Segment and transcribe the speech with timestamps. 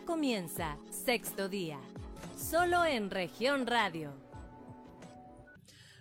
[0.00, 1.78] Comienza sexto día,
[2.36, 4.10] solo en región radio.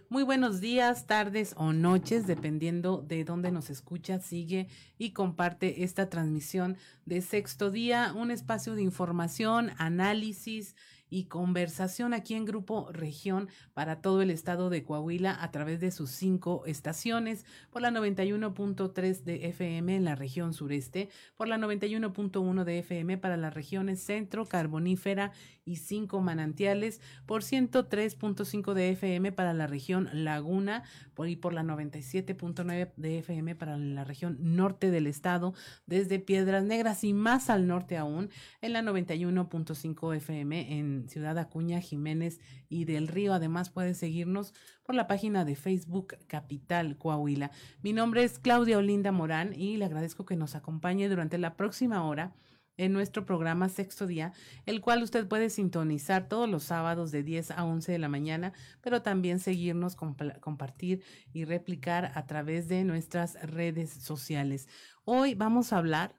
[0.09, 6.09] Muy buenos días, tardes o noches, dependiendo de dónde nos escucha, sigue y comparte esta
[6.09, 10.75] transmisión de sexto día, un espacio de información, análisis
[11.11, 15.91] y conversación aquí en Grupo Región para todo el estado de Coahuila a través de
[15.91, 22.63] sus cinco estaciones, por la 91.3 de FM en la región sureste, por la 91.1
[22.63, 25.33] de FM para las regiones centro, carbonífera
[25.65, 31.63] y cinco manantiales, por 103.5 de FM para la región laguna por, y por la
[31.63, 35.53] 97.9 de FM para la región norte del estado,
[35.85, 38.29] desde Piedras Negras y más al norte aún,
[38.61, 43.33] en la 91.5 FM en Ciudad Acuña, Jiménez y del Río.
[43.33, 47.51] Además, puede seguirnos por la página de Facebook Capital Coahuila.
[47.81, 52.03] Mi nombre es Claudia Olinda Morán y le agradezco que nos acompañe durante la próxima
[52.03, 52.33] hora
[52.77, 54.33] en nuestro programa Sexto Día,
[54.65, 58.53] el cual usted puede sintonizar todos los sábados de 10 a 11 de la mañana,
[58.81, 64.67] pero también seguirnos, compartir y replicar a través de nuestras redes sociales.
[65.03, 66.15] Hoy vamos a hablar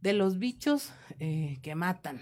[0.00, 2.20] de los bichos eh, que matan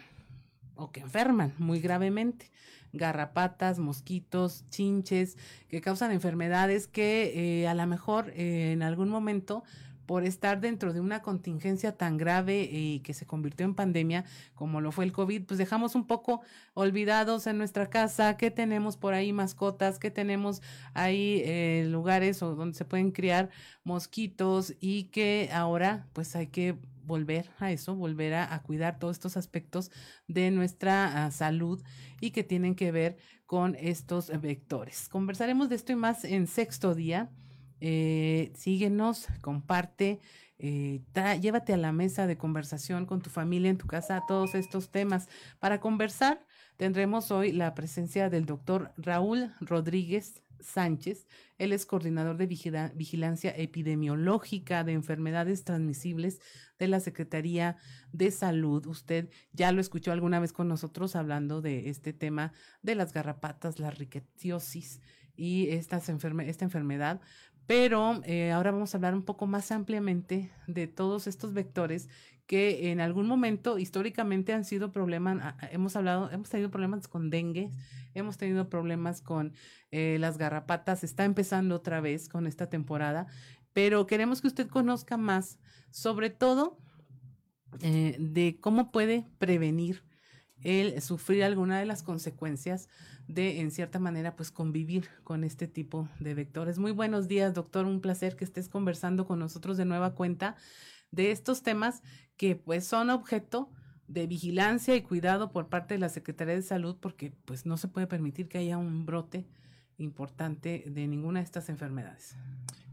[0.76, 2.50] o que enferman muy gravemente.
[2.92, 5.36] Garrapatas, mosquitos, chinches,
[5.68, 9.64] que causan enfermedades que eh, a lo mejor eh, en algún momento
[10.06, 14.80] por estar dentro de una contingencia tan grave y que se convirtió en pandemia como
[14.80, 16.42] lo fue el COVID, pues dejamos un poco
[16.74, 22.76] olvidados en nuestra casa, que tenemos por ahí mascotas, que tenemos ahí eh, lugares donde
[22.76, 23.50] se pueden criar
[23.82, 29.36] mosquitos y que ahora pues hay que volver a eso, volver a, cuidar todos estos
[29.36, 29.90] aspectos
[30.28, 31.82] de nuestra ah, salud
[32.20, 35.08] y que tienen que ver con estos vectores.
[35.08, 37.30] Conversaremos de esto y más en sexto día.
[37.80, 40.20] Eh, síguenos, comparte,
[40.58, 41.02] eh,
[41.40, 45.28] llévate a la mesa de conversación con tu familia en tu casa todos estos temas.
[45.58, 46.46] Para conversar,
[46.76, 51.26] tendremos hoy la presencia del doctor Raúl Rodríguez Sánchez.
[51.58, 56.40] Él es coordinador de vigilancia epidemiológica de enfermedades transmisibles
[56.78, 57.76] de la Secretaría
[58.12, 58.86] de Salud.
[58.86, 63.78] Usted ya lo escuchó alguna vez con nosotros hablando de este tema de las garrapatas,
[63.78, 65.00] la riquetiosis
[65.36, 66.00] y esta
[66.64, 67.20] enfermedad.
[67.66, 72.08] Pero eh, ahora vamos a hablar un poco más ampliamente de todos estos vectores
[72.46, 77.72] que en algún momento históricamente han sido problemas, hemos hablado, hemos tenido problemas con dengue,
[78.12, 79.54] hemos tenido problemas con
[79.90, 83.26] eh, las garrapatas, está empezando otra vez con esta temporada,
[83.72, 85.58] pero queremos que usted conozca más,
[85.90, 86.78] sobre todo
[87.80, 90.04] eh, de cómo puede prevenir
[90.62, 92.88] el sufrir alguna de las consecuencias
[93.26, 96.78] de, en cierta manera, pues convivir con este tipo de vectores.
[96.78, 97.86] Muy buenos días, doctor.
[97.86, 100.56] Un placer que estés conversando con nosotros de nueva cuenta
[101.10, 102.02] de estos temas
[102.36, 103.70] que pues son objeto
[104.08, 107.88] de vigilancia y cuidado por parte de la Secretaría de Salud porque pues no se
[107.88, 109.46] puede permitir que haya un brote
[109.98, 112.36] importante de ninguna de estas enfermedades.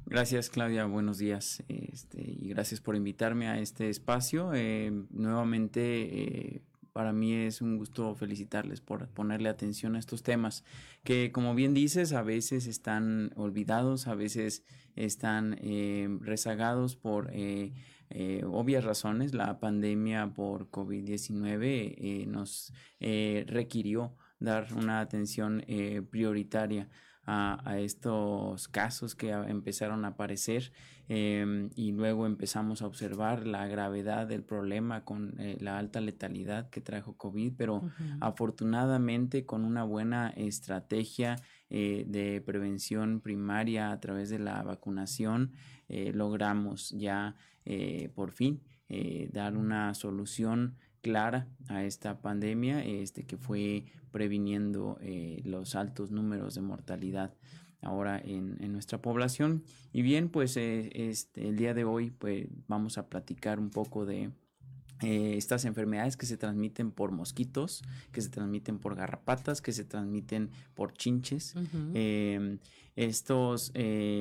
[0.06, 4.52] Gracias Claudia, buenos días este, y gracias por invitarme a este espacio.
[4.54, 10.66] Eh, nuevamente eh, para mí es un gusto felicitarles por ponerle atención a estos temas
[11.04, 14.64] que como bien dices a veces están olvidados, a veces
[14.96, 17.32] están eh, rezagados por
[18.14, 25.64] eh, obvias razones, la pandemia por COVID-19 eh, nos eh, requirió dar una atención
[26.10, 26.90] prioritaria
[27.28, 30.74] a, estos casos que empezaron a aparecer
[31.08, 36.82] em, y luego empezamos a observar la gravedad del problema con la alta letalidad que
[36.82, 37.84] trajo COVID, pero
[38.20, 41.36] afortunadamente con una buena estrategia
[41.70, 45.52] de prevención primaria a través de la vacunación
[45.88, 47.36] logramos ya
[47.66, 54.98] eh, por fin eh, dar una solución clara a esta pandemia este, que fue previniendo
[55.02, 57.34] eh, los altos números de mortalidad
[57.82, 59.64] ahora en, en nuestra población.
[59.94, 64.32] Y bien, pues este, el día de hoy pues, vamos a platicar un poco de
[65.04, 67.82] estas enfermedades que se transmiten por mosquitos,
[68.12, 71.56] que se transmiten por garrapatas, que se transmiten por chinches.
[71.96, 72.60] Em,
[72.96, 73.74] estos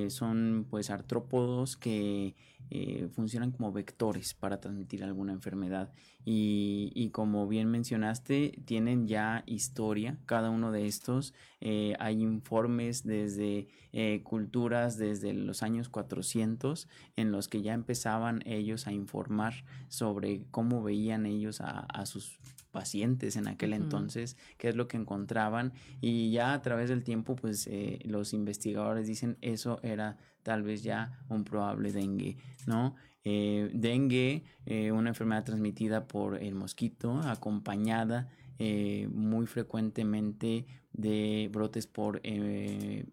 [0.09, 2.35] son pues artrópodos que
[2.73, 5.93] eh, funcionan como vectores para transmitir alguna enfermedad.
[6.25, 11.35] Y, como bien mencionaste tienen ya historia cada uno de estos.
[11.61, 18.43] Eh, hay informes desde eh, culturas desde los años 400 en los que ya empezaban
[18.47, 22.39] ellos a informar sobre cómo veían ellos a, sus
[22.71, 25.73] pacientes en aquel entonces, qué es lo que encontraban.
[26.01, 27.69] Y ya a través del tiempo pues
[28.05, 32.95] los investigadores dicen eso era tal vez ya un probable dengue, ¿no?
[33.23, 41.87] Eh, dengue, eh, una enfermedad transmitida por el mosquito, acompañada eh, muy frecuentemente de brotes
[41.87, 42.21] por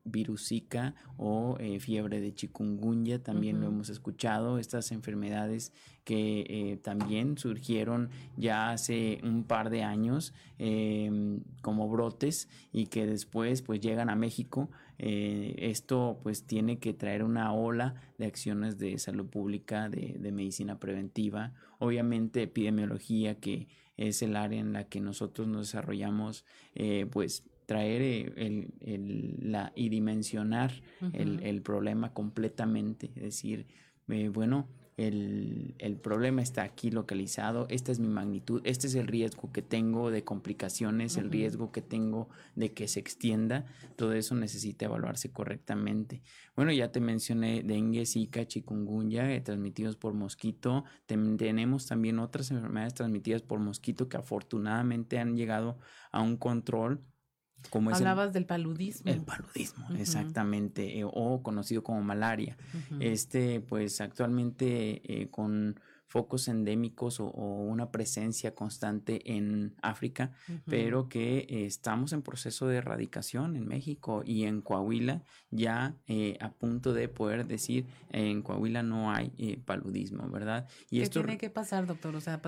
[0.04, 5.72] virus Zika o fiebre de chikungunya, también lo hemos escuchado, estas enfermedades
[6.04, 13.62] que también surgieron ya hace un par de años em, como brotes y que después
[13.62, 14.70] pues llegan a México.
[15.00, 20.80] Esto pues tiene que traer una ola de acciones de salud pública, de, de medicina
[20.80, 26.46] preventiva, obviamente epidemiología que es el área en la que nosotros nos desarrollamos,
[27.12, 30.72] pues traer eh, el, el, la, y dimensionar
[31.14, 33.12] el, el, problema completamente.
[33.16, 33.68] Es decir,
[34.08, 34.68] eh, bueno,
[34.98, 39.62] el, el, problema está aquí localizado, esta es mi magnitud, este es el riesgo que
[39.62, 43.66] tengo de complicaciones, el riesgo que tengo de que se extienda,
[43.96, 46.24] todo eso necesita evaluarse correctamente.
[46.56, 52.96] Bueno, ya te mencioné dengue, zika, chikungunya, eh, transmitidos por mosquito, tenemos también otras enfermedades
[52.96, 55.78] transmitidas por mosquito que afortunadamente han llegado
[56.12, 57.04] a un control
[57.74, 59.12] Hablabas del paludismo.
[59.12, 62.58] El paludismo, exactamente, eh, o conocido como malaria.
[63.00, 70.32] Este, pues actualmente eh, con focos endémicos o, una presencia constante en África,
[70.66, 75.98] pero que eh, estamos en proceso de erradicación en México y en Coahuila ya
[76.40, 80.68] a punto de poder decir en Coahuila no hay paludismo, ¿verdad?
[80.90, 82.16] Y ¿Qué esto tiene que pasar, doctor?
[82.16, 82.42] O sea,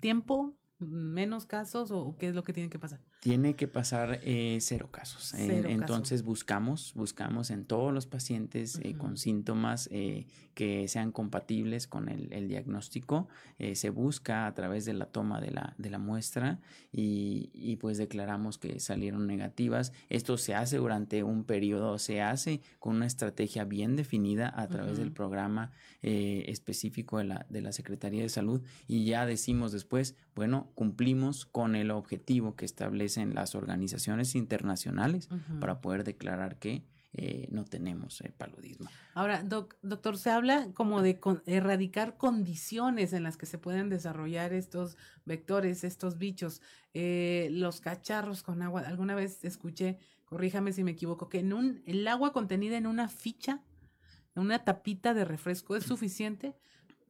[0.00, 3.00] tiempo menos casos o qué es lo que tiene que pasar?
[3.20, 5.34] Tiene que pasar eh, cero casos.
[5.34, 12.08] entonces buscamos, buscamos en todos los pacientes eh, con síntomas eh, que sean compatibles con
[12.08, 13.28] el, diagnóstico.
[13.74, 16.60] se busca a través de la toma de la, de la muestra
[16.92, 19.92] y, y, pues declaramos que salieron negativas.
[20.10, 24.98] Esto se hace durante un periodo, se hace con una estrategia bien definida a través
[24.98, 25.70] del programa
[26.02, 31.76] específico de la, de la Secretaría de Salud y ya decimos después, bueno, cumplimos con
[31.76, 35.28] el objetivo que establecen las organizaciones internacionales
[35.60, 36.84] para poder declarar que
[37.14, 38.88] eh, no tenemos eh, paludismo.
[39.12, 44.96] Ahora, doctor, se habla como de erradicar condiciones en las que se pueden desarrollar estos
[45.26, 46.62] vectores, estos bichos.
[46.94, 51.82] Eh, los cacharros con agua, alguna vez escuché, corríjame si me equivoco, que en un,
[51.84, 53.62] el agua contenida en una ficha,
[54.34, 56.56] en una tapita de refresco, es suficiente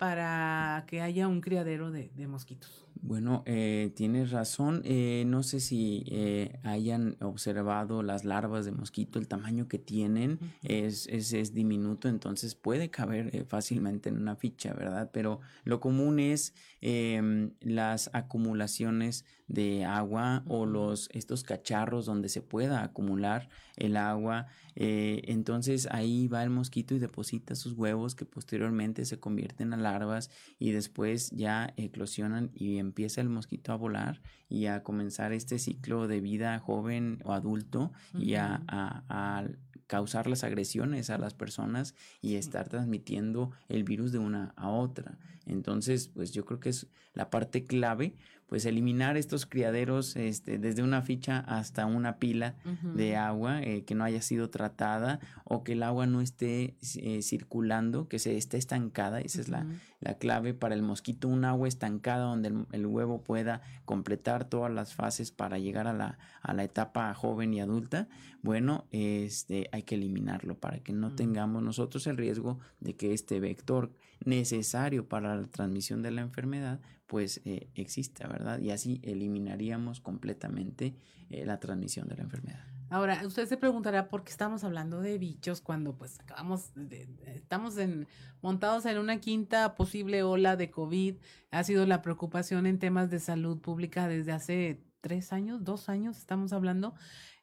[0.03, 2.83] para que haya un criadero de mosquitos.
[3.05, 4.81] Bueno, eh, tienes razón.
[4.85, 10.39] Eh, no sé si eh, hayan observado las larvas de mosquito, el tamaño que tienen
[10.63, 15.11] es, es, es, diminuto, entonces puede caber eh, fácilmente en una ficha, ¿verdad?
[15.13, 22.41] Pero lo común es em, las acumulaciones de agua o los estos cacharros donde se
[22.41, 24.47] pueda acumular el agua.
[24.75, 30.31] entonces ahí va el mosquito y deposita sus huevos que posteriormente se convierten a larvas
[30.59, 36.09] y después ya eclosionan y empieza el mosquito a volar y a comenzar este ciclo
[36.09, 39.45] de vida joven o adulto y a, a,
[39.87, 45.19] causar las agresiones a las personas y estar transmitiendo el virus de una a otra.
[45.47, 48.15] Entonces, pues yo creo que es la parte clave
[48.53, 53.95] pues eliminar estos criaderos este, desde una ficha hasta una pila de agua eh, que
[53.95, 58.59] no haya sido tratada o que el agua no esté eh, circulando, que se esté
[58.59, 59.67] estancada, esa es la,
[60.01, 64.93] la, clave para el mosquito, un agua estancada donde el, huevo pueda completar todas las
[64.93, 68.07] fases para llegar a la, a la etapa joven y adulta,
[68.43, 73.41] bueno, este, hay que eliminarlo para que no tengamos nosotros el riesgo de que este
[73.41, 73.93] vector
[74.25, 78.59] necesario para la transmisión de la enfermedad pues eh, exista, ¿verdad?
[78.61, 80.97] Y así eliminaríamos completamente
[81.29, 82.65] eh, la transmisión de la enfermedad.
[82.89, 87.75] Ahora, usted se preguntará por qué estamos hablando de bichos cuando pues acabamos, de, estamos
[88.41, 91.17] montados en una quinta posible ola de COVID.
[91.51, 96.17] Ha sido la preocupación en temas de salud pública desde hace tres años, dos años
[96.17, 96.95] estamos hablando.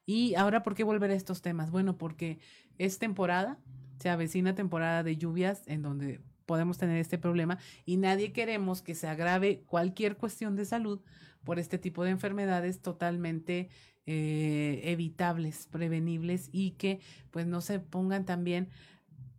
[0.05, 1.69] Y ahora, ¿por qué volver a estos temas?
[1.69, 2.39] Bueno, porque
[2.79, 3.59] es temporada,
[3.99, 8.95] se avecina temporada de lluvias en donde podemos tener este problema y nadie queremos que
[8.95, 10.99] se agrave cualquier cuestión de salud
[11.43, 13.69] por este tipo de enfermedades totalmente
[14.07, 18.69] eh, evitables, prevenibles y que pues no se pongan también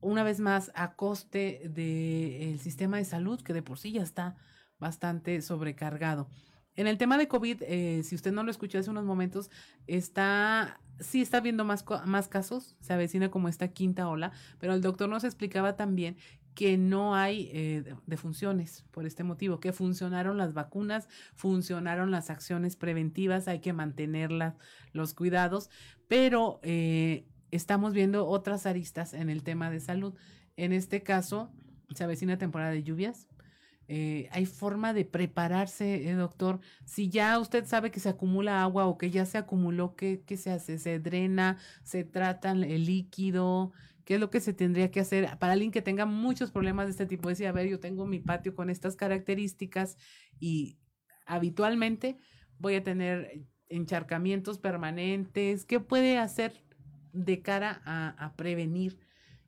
[0.01, 4.37] una vez más a coste del sistema de salud que de por sí ya está
[4.79, 6.29] bastante sobrecargado.
[6.77, 9.51] En el tema de COVID, eh, si usted no lo escuchó hace unos momentos,
[9.89, 14.81] está, sí está viendo más, más casos, se avecina como esta quinta ola, pero el
[14.81, 16.17] doctor nos explicaba también
[16.55, 22.77] que no hay eh, defunciones por este motivo, que funcionaron las vacunas, funcionaron las acciones
[22.77, 24.55] preventivas, hay que mantenerlas,
[24.93, 25.71] los cuidados,
[26.09, 30.15] pero eh, estamos viendo otras aristas en el tema de salud.
[30.57, 31.51] En este caso,
[31.95, 33.29] se avecina temporada de lluvias.
[33.93, 36.61] Eh, hay forma de prepararse, doctor.
[36.85, 40.37] Si ya usted sabe que se acumula agua o que ya se acumuló, ¿qué, ¿qué,
[40.37, 40.79] se hace?
[40.79, 41.59] ¿Se drena?
[41.83, 43.73] ¿Se trata el líquido?
[44.11, 46.91] ¿Qué es lo que se tendría que hacer para alguien que tenga muchos problemas de
[46.91, 47.29] este tipo?
[47.29, 49.97] Decir, a ver, yo tengo mi patio con estas características
[50.41, 50.81] y
[51.27, 52.19] habitualmente
[52.59, 55.65] voy a tener encharcamientos permanentes.
[55.65, 56.61] ¿Qué puede hacer
[57.13, 58.99] de cara a, prevenir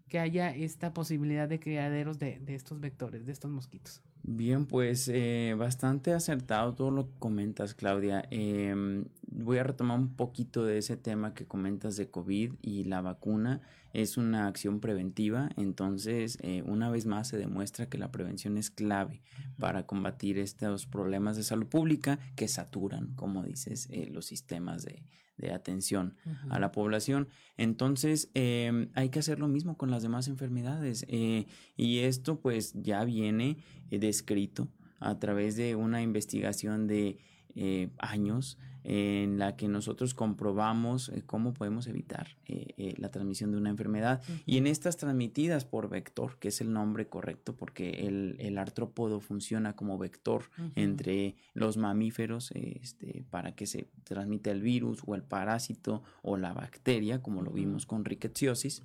[0.08, 4.00] que haya esta posibilidad de criaderos de, de estos vectores, de estos mosquitos?
[4.24, 8.24] Bien, pues eh, bastante acertado todo lo que comentas, Claudia.
[8.30, 13.00] Em, voy a retomar un poquito de ese tema que comentas de COVID y la
[13.00, 13.62] vacuna.
[13.92, 18.70] Es una acción preventiva, entonces eh, una vez más se demuestra que la prevención es
[18.70, 19.22] clave
[19.58, 25.02] para combatir estos problemas de salud pública que saturan, como dices, eh, los sistemas de,
[25.36, 26.16] de atención
[26.50, 27.28] a la población.
[27.56, 31.04] Entonces, em, hay que hacer lo mismo con las demás enfermedades.
[31.08, 31.46] Eh,
[31.76, 33.58] y esto pues ya viene
[33.90, 34.68] eh, descrito
[35.00, 37.18] a través de una investigación de
[37.54, 43.58] eh, años en la que nosotros comprobamos eh, cómo podemos evitar eh, la transmisión de
[43.58, 44.22] una enfermedad.
[44.44, 49.20] Y en estas transmitidas por vector, que es el nombre correcto, porque el, el artrópodo
[49.20, 55.22] funciona como vector entre los mamíferos este, para que se transmita el virus o el
[55.22, 58.82] parásito o la bacteria, como lo vimos con rickettsiosis,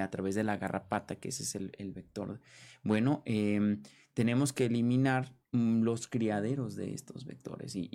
[0.00, 2.38] a través de la garrapata, que ese es el, el vector.
[2.82, 3.82] Bueno, em,
[4.14, 7.88] tenemos que eliminar los criaderos de estos vectores y,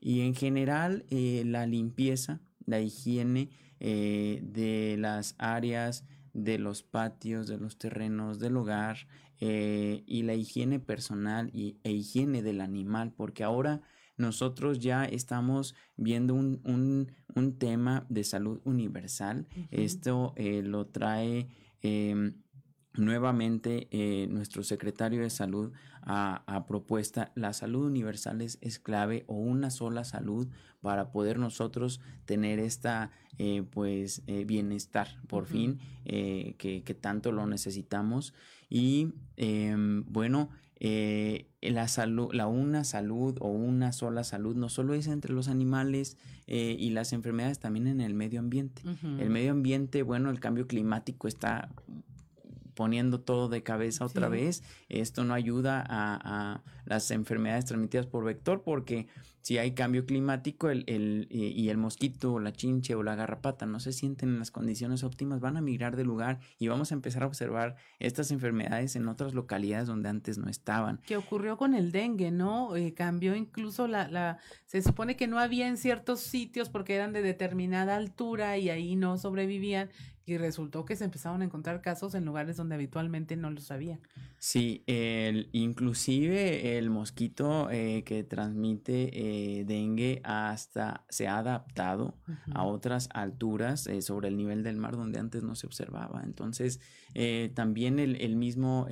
[0.00, 7.46] y, en general eh, la limpieza, la higiene eh, de las áreas, de los patios,
[7.46, 9.06] de los terrenos, del hogar
[9.40, 13.82] eh, y la higiene personal y, e higiene del animal, porque ahora
[14.16, 19.46] nosotros ya estamos viendo un, un, un tema de salud universal.
[19.70, 21.48] Esto lo trae
[22.98, 23.88] nuevamente
[24.30, 30.48] nuestro secretario de salud a, propuesta, la salud universal es, clave o una sola salud
[30.80, 37.46] para poder nosotros tener esta eh, pues eh, bienestar por fin eh, que, tanto lo
[37.46, 38.32] necesitamos.
[38.70, 40.50] Y em, bueno
[41.60, 46.16] la salud la una salud o una sola salud no solo es entre los animales
[46.46, 48.82] y las enfermedades también en el medio ambiente.
[49.18, 51.68] El medio ambiente bueno el cambio climático está
[52.78, 54.62] poniendo todo de cabeza otra vez.
[54.88, 59.08] Esto no ayuda a, las enfermedades transmitidas por vector porque
[59.40, 63.66] si hay cambio climático el, el, y el mosquito o la chinche o la garrapata
[63.66, 66.94] no se sienten en las condiciones óptimas, van a migrar de lugar y vamos a
[66.94, 71.00] empezar a observar estas enfermedades en otras localidades donde antes no estaban.
[71.04, 72.76] ¿Qué ocurrió con el dengue, no?
[72.76, 77.12] Eh, cambió incluso la, la, se supone que no había en ciertos sitios porque eran
[77.12, 79.90] de determinada altura y ahí no sobrevivían
[80.28, 83.98] y resultó que se empezaron a encontrar casos en lugares donde habitualmente no los había.
[84.38, 92.18] Sí, el, inclusive el mosquito eh, que transmite eh, dengue hasta se ha adaptado
[92.54, 96.22] a otras alturas eh, sobre el nivel del mar donde antes no se observaba.
[96.24, 96.80] Entonces,
[97.54, 98.86] también el, el mismo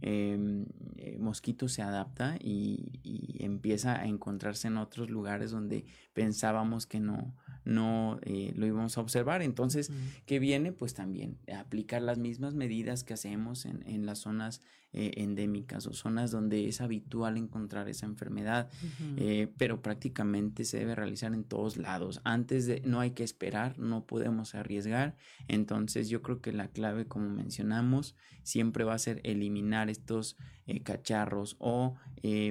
[0.00, 0.64] Em,
[0.96, 7.34] eh, mosquito se adapta y, empieza a encontrarse en otros lugares donde pensábamos que no,
[7.68, 9.42] no eh, lo íbamos a observar.
[9.42, 9.92] Entonces,
[10.26, 10.72] ¿qué viene?
[10.72, 14.60] Pues también aplicar las mismas medidas que hacemos en, en las zonas
[14.94, 18.70] eh, endémicas o zonas donde es habitual encontrar esa enfermedad,
[19.18, 22.22] eh, pero prácticamente se debe realizar en todos lados.
[22.24, 25.14] Antes de, no hay que esperar, no podemos arriesgar.
[25.46, 30.82] Entonces yo creo que la clave, como mencionamos, siempre va a ser eliminar estos eh,
[30.82, 31.96] cacharros o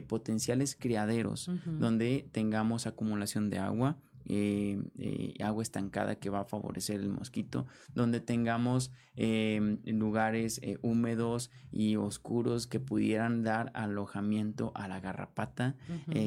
[0.07, 3.97] potenciales criaderos donde tengamos acumulación de agua
[4.29, 7.65] eh, eh, agua estancada que va a favorecer el mosquito,
[7.95, 15.75] donde tengamos em, lugares eh, húmedos y oscuros que pudieran dar alojamiento a la garrapata,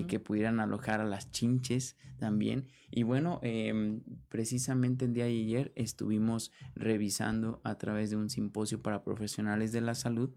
[0.08, 2.68] que pudieran alojar a las chinches también.
[2.90, 8.80] Y bueno, em, precisamente el día de ayer estuvimos revisando a través de un simposio
[8.80, 10.30] para profesionales de la salud.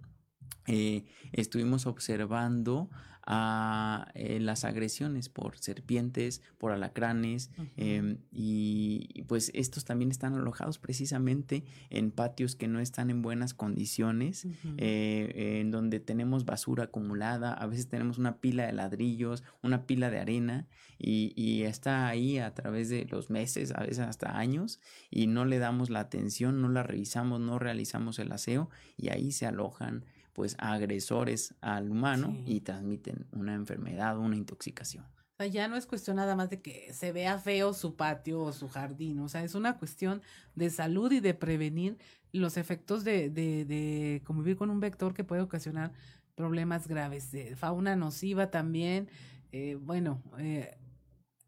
[1.32, 2.90] Estuvimos observando
[3.26, 10.78] a eh, las agresiones por serpientes, por alacranes, em, y pues estos también están alojados
[10.78, 14.46] precisamente en patios que no están en buenas condiciones,
[14.78, 20.10] eh, en donde tenemos basura acumulada, a veces tenemos una pila de ladrillos, una pila
[20.10, 20.68] de arena,
[21.00, 25.46] y, y está ahí a través de los meses, a veces hasta años, y no
[25.46, 30.04] le damos la atención, no la revisamos, no realizamos el aseo, y ahí se alojan
[30.34, 35.06] pues agresores al humano y transmiten una enfermedad o una intoxicación.
[35.06, 38.42] O sea, ya no es cuestión nada más de que se vea feo su patio
[38.42, 40.22] o su jardín, o sea, es una cuestión
[40.56, 41.98] de salud y de prevenir
[42.32, 45.92] los efectos de, de, de convivir con un vector que puede ocasionar
[46.36, 49.08] problemas graves, de fauna nociva también,
[49.52, 50.76] eh, bueno, eh,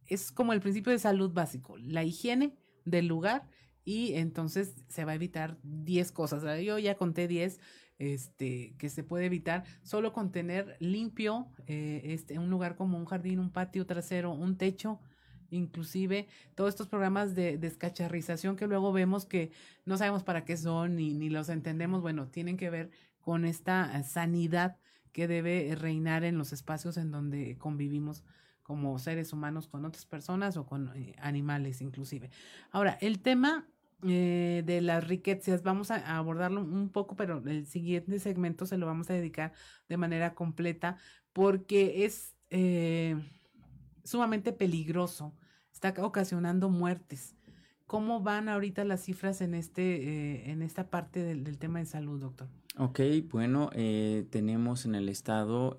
[0.05, 3.47] es como el principio de salud básico, la higiene del lugar
[3.83, 6.43] y entonces se va a evitar 10 cosas.
[6.63, 7.59] Yo ya conté 10
[7.97, 13.05] este, que se puede evitar solo con tener limpio eh, este, un lugar como un
[13.05, 14.99] jardín, un patio trasero, un techo,
[15.49, 19.51] inclusive todos estos programas de descacharrización que luego vemos que
[19.85, 22.89] no sabemos para qué son ni, ni los entendemos, bueno, tienen que ver
[23.21, 24.77] con esta sanidad
[25.11, 28.23] que debe reinar en los espacios en donde convivimos
[28.63, 32.31] como seres humanos con otras personas o con eh, animales inclusive.
[32.71, 33.67] Ahora, el tema
[34.03, 35.63] eh, de las riquezas.
[35.63, 39.53] Vamos a, abordarlo un poco, pero el siguiente segmento se lo vamos a dedicar
[39.87, 40.97] de manera completa
[41.33, 43.15] porque es eh,
[44.03, 45.33] sumamente peligroso.
[45.73, 47.35] Está ocasionando muertes.
[47.87, 51.85] ¿Cómo van ahorita las cifras en, este, eh, en esta parte del, del, tema de
[51.85, 52.49] salud, doctor?
[52.77, 52.99] Ok,
[53.29, 53.69] bueno,
[54.29, 55.77] tenemos en el estado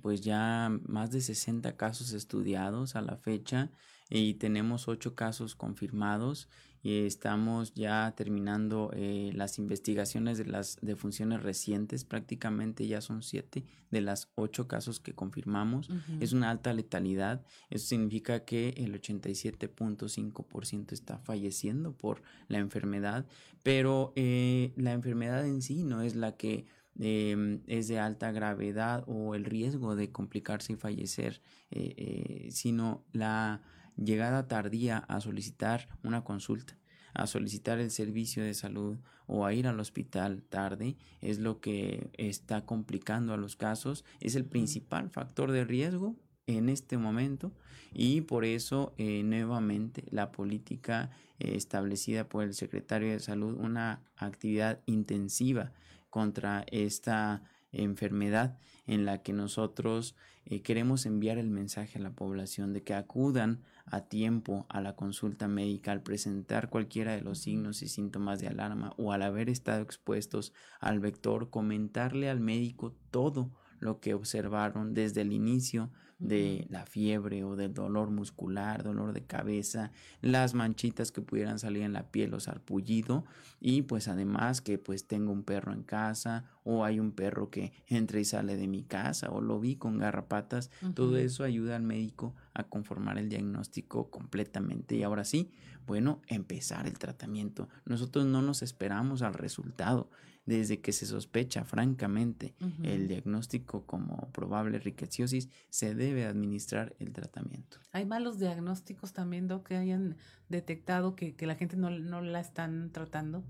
[0.00, 3.70] pues ya más de 60 casos estudiados a la fecha
[4.10, 6.48] y tenemos 8 casos confirmados
[6.82, 13.64] y estamos ya terminando eh, las investigaciones de las defunciones recientes, prácticamente ya son siete
[13.90, 15.90] de las ocho casos que confirmamos.
[16.20, 23.26] Es una alta letalidad, eso significa que el 87.5% está falleciendo por la enfermedad,
[23.62, 26.66] pero eh, la enfermedad en sí no es la que
[27.00, 33.62] em, es de alta gravedad o el riesgo de complicarse y fallecer, eh, sino la
[34.02, 36.76] llegada tardía a solicitar una consulta,
[37.14, 42.10] a solicitar el servicio de salud o a ir al hospital tarde es lo que
[42.14, 47.52] está complicando a los casos, es el principal factor de riesgo en este momento
[47.92, 54.02] y por eso eh, nuevamente la política eh, establecida por el secretario de salud una
[54.16, 55.72] actividad intensiva
[56.10, 62.72] contra esta enfermedad en la que nosotros eh, queremos enviar el mensaje a la población
[62.72, 67.82] de que acudan a tiempo a la consulta médica al presentar cualquiera de los signos
[67.82, 73.50] y síntomas de alarma o al haber estado expuestos al vector, comentarle al médico todo
[73.80, 79.24] lo que observaron desde el inicio de la fiebre o del dolor muscular, dolor de
[79.24, 83.24] cabeza, las manchitas que pudieran salir en la piel o sarpullido
[83.60, 87.72] y pues además que pues tengo un perro en casa o hay un perro que
[87.86, 91.82] entra y sale de mi casa o lo vi con garrapatas, todo eso ayuda al
[91.82, 95.50] médico a conformar el diagnóstico completamente y ahora sí,
[95.86, 97.70] bueno, empezar el tratamiento.
[97.86, 100.10] Nosotros no nos esperamos al resultado,
[100.44, 107.78] desde que se sospecha francamente el diagnóstico como probable riqueciosis, se debe administrar el tratamiento.
[107.92, 110.16] ¿Hay malos diagnósticos también, Doc, que hayan
[110.50, 113.42] detectado que, la gente no, la están tratando?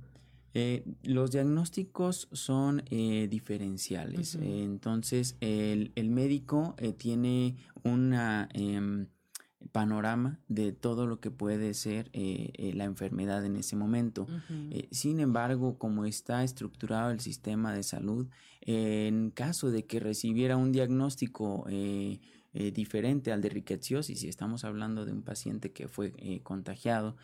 [0.58, 4.34] Eh, los diagnósticos son eh, diferenciales.
[4.34, 9.06] entonces, el, el médico eh, tiene una em,
[9.72, 14.26] panorama de todo lo que puede ser eh, eh, la enfermedad en ese momento.
[14.70, 18.26] Eh, sin embargo, como está estructurado el sistema de salud,
[18.60, 21.64] en caso de que recibiera un diagnóstico
[22.52, 27.16] diferente al de riqueciosis, si estamos hablando de un paciente que fue contagiado,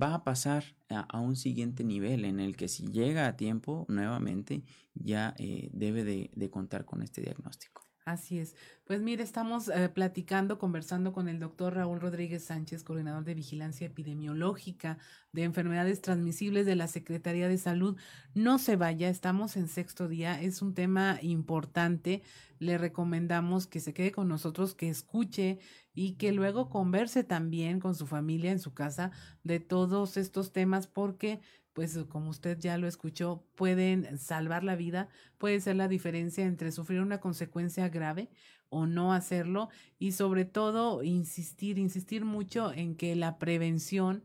[0.00, 4.64] va a pasar a, un siguiente nivel en el que si llega a tiempo, nuevamente,
[4.94, 5.34] ya
[5.72, 7.81] debe de contar con este diagnóstico.
[8.04, 8.56] Así es.
[8.84, 13.86] Pues mire, estamos eh, platicando, conversando con el doctor Raúl Rodríguez Sánchez, coordinador de vigilancia
[13.86, 14.98] epidemiológica
[15.30, 17.96] de enfermedades transmisibles de la Secretaría de Salud.
[18.34, 22.24] No se vaya, estamos en sexto día, es un tema importante.
[22.58, 25.60] Le recomendamos que se quede con nosotros, que escuche
[25.94, 29.12] y que luego converse también con su familia en su casa
[29.44, 31.40] de todos estos temas porque
[31.72, 35.08] pues como usted ya lo escuchó, pueden salvar la vida,
[35.38, 38.30] puede ser la diferencia entre sufrir una consecuencia grave
[38.68, 44.24] o no hacerlo y sobre todo insistir, insistir mucho en que la prevención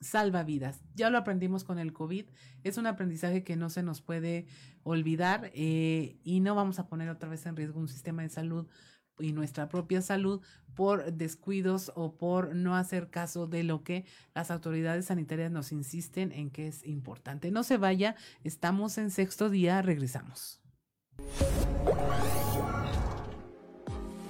[0.00, 0.82] salva vidas.
[0.94, 2.26] Ya lo aprendimos con el COVID,
[2.64, 4.46] es un aprendizaje que no se nos puede
[4.82, 8.66] olvidar eh, y no vamos a poner otra vez en riesgo un sistema de salud
[9.22, 10.40] y nuestra propia salud
[10.74, 14.04] por descuidos o por no hacer caso de lo que
[14.34, 17.50] las autoridades sanitarias nos insisten en que es importante.
[17.50, 20.60] No se vaya, estamos en sexto día, regresamos.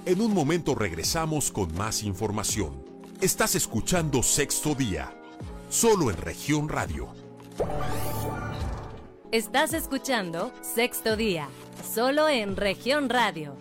[0.05, 2.83] En un momento regresamos con más información.
[3.21, 5.13] Estás escuchando Sexto Día,
[5.69, 7.13] solo en región radio.
[9.31, 11.47] Estás escuchando Sexto Día,
[11.81, 13.55] solo en región radio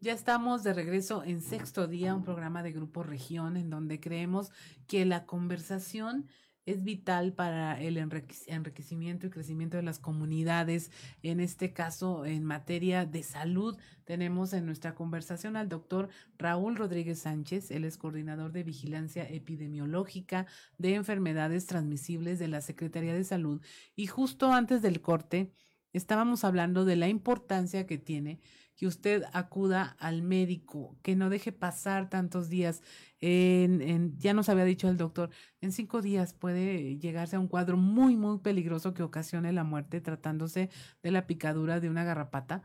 [0.00, 4.50] Ya estamos de regreso en sexto día, un programa de Grupo Región, en donde creemos
[4.86, 6.26] que la conversación
[6.66, 10.90] es vital para el enriquecimiento y crecimiento de las comunidades.
[11.22, 17.20] En este caso, en materia de salud, tenemos en nuestra conversación al doctor Raúl Rodríguez
[17.20, 23.62] Sánchez, él es coordinador de vigilancia epidemiológica de enfermedades transmisibles de la Secretaría de Salud.
[23.94, 25.52] Y justo antes del corte,
[25.96, 28.40] estábamos hablando de la importancia que tiene
[28.76, 32.82] que usted acuda al médico, que no deje pasar tantos días.
[33.20, 35.30] En, ya nos había dicho el doctor,
[35.62, 40.02] en cinco días puede llegarse a un cuadro muy, muy peligroso que ocasione la muerte
[40.02, 40.68] tratándose
[41.02, 42.62] de la picadura de una garrapata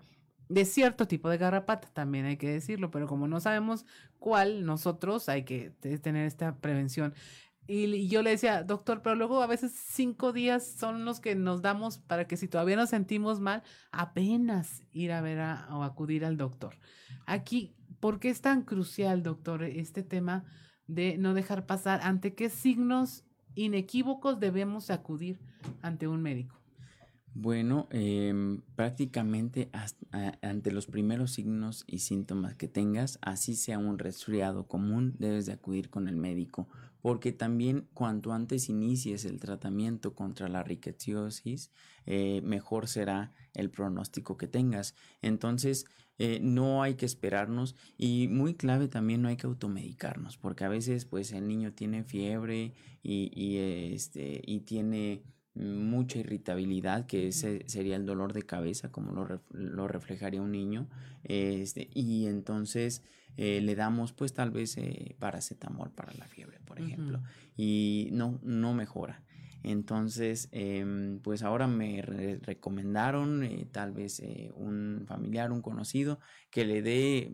[0.49, 3.85] de cierto tipo de garrapata, también hay que decirlo, pero como no sabemos
[4.19, 5.69] cuál, nosotros hay que
[6.01, 7.13] tener esta prevención.
[7.67, 11.61] Y, yo le decía, doctor, pero luego a veces cinco días son los que nos
[11.61, 16.37] damos para que si todavía nos sentimos mal, apenas ir a ver o acudir al
[16.37, 16.75] doctor.
[17.25, 20.43] Aquí, ¿por qué es tan crucial, doctor, este tema
[20.87, 22.01] de no dejar pasar?
[22.03, 23.23] ¿Ante qué signos
[23.55, 25.39] inequívocos debemos acudir
[25.81, 26.61] ante un médico?
[27.33, 29.69] Bueno, em, prácticamente
[30.41, 35.53] ante los primeros signos y síntomas que tengas, así sea un resfriado común, debes de
[35.53, 36.67] acudir con el médico
[37.01, 41.71] porque también cuanto antes inicies el tratamiento contra la riqueciosis,
[42.05, 44.95] eh, mejor será el pronóstico que tengas.
[45.21, 45.85] Entonces,
[46.17, 50.69] eh, no hay que esperarnos y muy clave también no hay que automedicarnos, porque a
[50.69, 53.57] veces pues el niño tiene fiebre y, y
[53.93, 55.23] este, y tiene
[55.55, 60.87] mucha irritabilidad, que ese sería el dolor de cabeza, como lo, lo reflejaría un niño,
[61.23, 63.03] este, y entonces
[63.37, 67.21] eh, le damos pues tal vez eh, paracetamol para la fiebre, por ejemplo,
[67.55, 69.23] y no, no mejora.
[69.63, 74.21] Entonces, em, pues ahora me recomendaron eh, tal vez
[74.55, 77.33] un familiar, un conocido, que le dé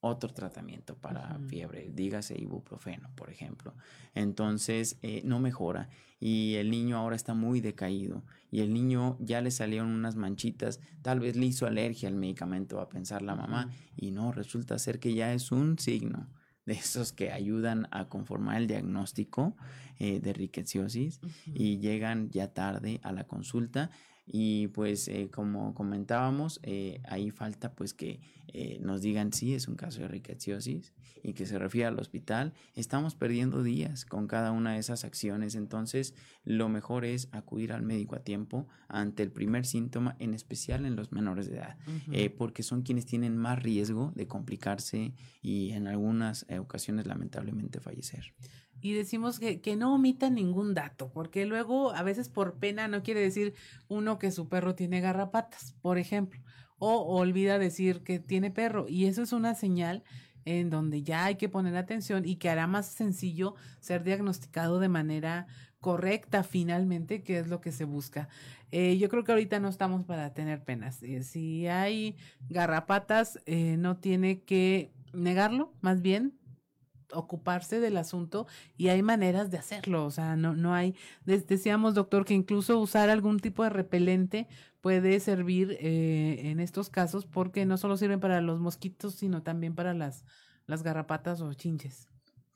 [0.00, 3.74] otro tratamiento para fiebre, dígase ibuprofeno, por ejemplo.
[4.14, 5.88] Entonces, no mejora
[6.20, 10.80] y el niño ahora está muy decaído y el niño ya le salieron unas manchitas,
[11.02, 14.78] tal vez le hizo alergia al medicamento, va a pensar la mamá, y no, resulta
[14.78, 16.28] ser que ya es un signo
[16.64, 19.56] de esos que ayudan a conformar el diagnóstico
[19.98, 23.90] eh, de riqueciosis y llegan ya tarde a la consulta
[24.30, 29.68] y pues eh, como comentábamos, eh, ahí falta pues que eh, nos digan si es
[29.68, 32.52] un caso de riqueciosis y que se refiere al hospital.
[32.74, 36.14] Estamos perdiendo días con cada una de esas acciones, entonces
[36.44, 40.94] lo mejor es acudir al médico a tiempo ante el primer síntoma, en especial en
[40.94, 41.78] los menores de edad,
[42.36, 48.34] porque son quienes tienen más riesgo de complicarse y en algunas ocasiones lamentablemente fallecer
[48.80, 53.02] y decimos que, que, no omita ningún dato, porque luego a veces por pena no
[53.02, 53.54] quiere decir
[53.88, 56.40] uno que su perro tiene garrapatas, por ejemplo,
[56.78, 60.04] o olvida decir que tiene perro, y eso es una señal
[60.44, 64.88] en donde ya hay que poner atención y que hará más sencillo ser diagnosticado de
[64.88, 65.46] manera
[65.80, 68.28] correcta finalmente, que es lo que se busca.
[68.70, 71.02] Eh, yo creo que ahorita no estamos para tener penas.
[71.02, 72.16] Eh, si hay
[72.48, 76.37] garrapatas, eh, no tiene que negarlo, más bien
[77.12, 80.94] ocuparse del asunto y hay maneras de hacerlo, o sea, no, no hay,
[81.24, 84.46] decíamos doctor que incluso usar algún tipo de repelente
[84.80, 89.74] puede servir eh, en estos casos porque no solo sirven para los mosquitos, sino también
[89.74, 90.24] para las,
[90.66, 92.08] las garrapatas o chinches.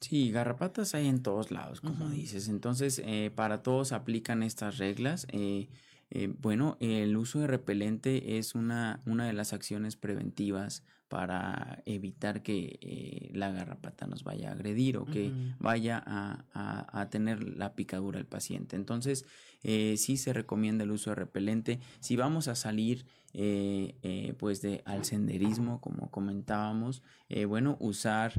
[0.03, 2.49] Sí, garrapatas hay en todos lados, como dices.
[2.49, 5.29] Entonces, eh, para todos aplican estas reglas.
[5.31, 5.69] Eh,
[6.11, 10.83] eh, bueno, el uso de repelente es una, una de las acciones preventivas
[11.13, 17.47] para evitar que eh, la garrapata nos vaya a agredir o que vaya a, tener
[17.47, 18.77] la picadura el paciente.
[18.77, 19.27] Entonces,
[19.63, 21.81] eh, sí se recomienda el uso de repelente.
[22.01, 27.03] Si vamos a salir eh, pues de al senderismo como comentábamos
[27.49, 28.35] bueno usar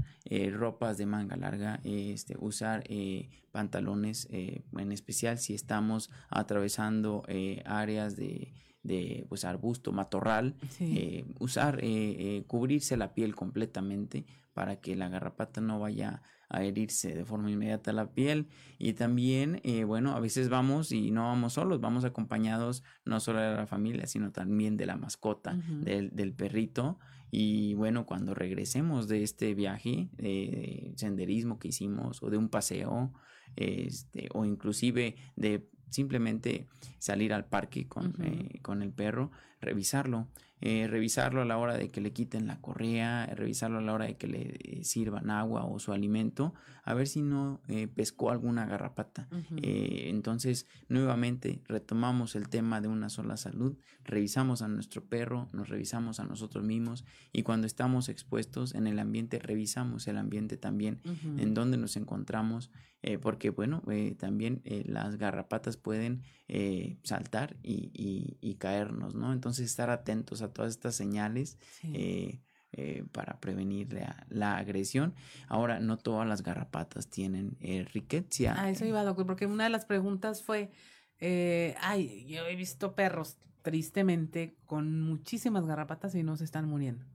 [0.51, 2.83] ropas de manga larga este usar
[3.51, 7.23] pantalones en especial si estamos atravesando
[7.65, 10.55] áreas de de pues arbusto matorral
[11.39, 11.81] usar
[12.47, 17.91] cubrirse la piel completamente para que la garrapata no vaya a herirse de forma inmediata
[17.93, 18.47] la piel.
[18.77, 23.41] Y también eh, bueno a veces vamos y no vamos solos vamos acompañados no solo
[23.41, 26.99] de la familia sino también de la mascota del, del, perrito.
[27.31, 33.11] Y bueno cuando regresemos de este viaje de senderismo que hicimos o de un paseo
[33.55, 36.67] este o inclusive de simplemente
[36.99, 40.27] salir al parque con, eh, con el perro revisarlo.
[40.65, 44.05] Eh, revisarlo a la hora de que le quiten la correa, revisarlo a la hora
[44.05, 46.53] de que le eh, sirvan agua o su alimento,
[46.85, 49.27] a ver si no eh, pescó alguna garrapata.
[49.57, 56.21] entonces, nuevamente retomamos el tema de una sola salud, revisamos a nuestro perro, nos revisamos
[56.21, 57.03] a nosotros mismos
[57.33, 62.71] y cuando estamos expuestos en el ambiente, revisamos el ambiente también, en donde nos encontramos,
[63.21, 63.81] porque bueno,
[64.17, 66.23] también las garrapatas pueden
[67.03, 69.33] saltar y, y, caernos, ¿no?
[69.33, 73.89] Entonces, estar atentos a todas estas señales eh, eh, para prevenir
[74.29, 75.15] la, agresión.
[75.47, 78.55] Ahora, no todas las garrapatas tienen eh, riqueza.
[78.57, 80.71] Ah, eso iba, doctor, porque una de las preguntas fue,
[81.19, 87.05] ay, yo he visto perros tristemente con muchísimas garrapatas y no se están muriendo.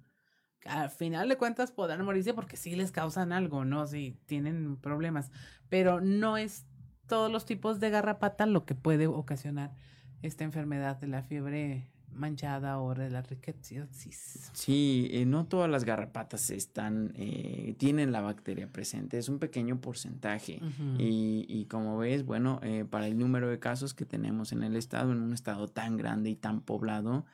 [0.68, 3.86] Al final de cuentas podrán morirse porque sí les causan algo, ¿no?
[3.86, 5.30] Sí, tienen problemas,
[5.68, 6.66] pero no es
[7.06, 9.74] todos los tipos de garrapata lo que puede ocasionar
[10.22, 14.50] esta enfermedad de la fiebre manchada o de la rickettsiosis.
[14.52, 19.80] Sí, eh, no todas las garrapatas están, eh, tienen la bacteria presente, es un pequeño
[19.80, 20.60] porcentaje.
[20.98, 24.76] y, y, como ves, bueno, eh, para el número de casos que tenemos en el
[24.76, 27.26] estado, en un estado tan grande y tan poblado,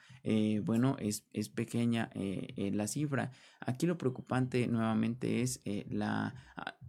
[0.63, 3.31] bueno, es, es pequeña la cifra.
[3.61, 5.61] Aquí lo preocupante nuevamente es
[5.91, 6.35] la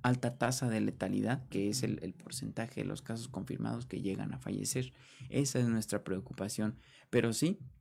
[0.04, 4.34] alta tasa de letalidad, que es el, el porcentaje de los casos confirmados que llegan
[4.34, 4.94] a fallecer.
[5.30, 6.76] Esa es nuestra preocupación.
[7.10, 7.75] Pero sí, eh,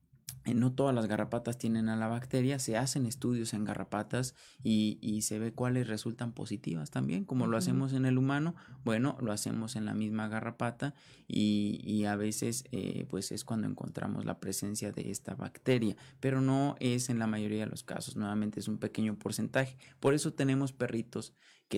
[0.52, 5.38] no todas las garrapatas tienen a la bacteria, se hacen estudios en garrapatas y, se
[5.38, 9.86] ve cuáles resultan positivas también, como lo hacemos en el humano, bueno, lo hacemos en
[9.86, 10.94] la misma garrapata
[11.26, 16.76] y, a veces eh, pues es cuando encontramos la presencia de esta bacteria, pero no
[16.80, 20.72] es en la mayoría de los casos, nuevamente es un pequeño porcentaje, por eso tenemos
[20.72, 21.32] perritos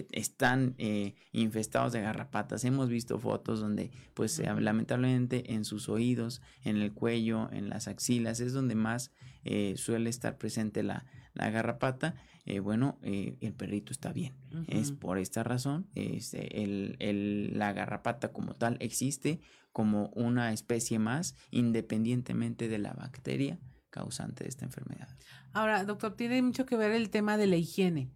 [0.04, 2.64] que están eh, infestados de garrapatas.
[2.64, 8.40] Hemos visto fotos donde, pues, lamentablemente en sus oídos, en el cuello, en las axilas,
[8.40, 9.12] es donde más
[9.44, 11.04] eh, suele estar presente la,
[11.34, 12.14] garrapata.
[12.44, 14.34] Eh, bueno, el perrito está bien.
[14.68, 19.40] Es por esta razón, este, el, la garrapata como tal existe
[19.72, 23.58] como una especie más, independientemente de la bacteria
[23.90, 25.08] causante de esta enfermedad.
[25.52, 28.10] Ahora, doctor, tiene mucho que ver el tema de la higiene.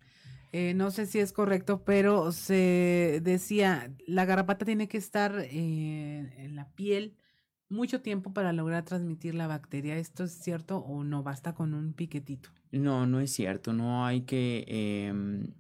[0.53, 6.33] Eh, no sé si es correcto, pero se decía, la garrapata tiene que estar eh,
[6.39, 7.17] en la piel
[7.69, 9.97] mucho tiempo para lograr transmitir la bacteria.
[9.97, 12.51] ¿Esto es cierto o no basta con un piquetito?
[12.73, 13.73] No, no es cierto.
[13.73, 15.53] No hay que em,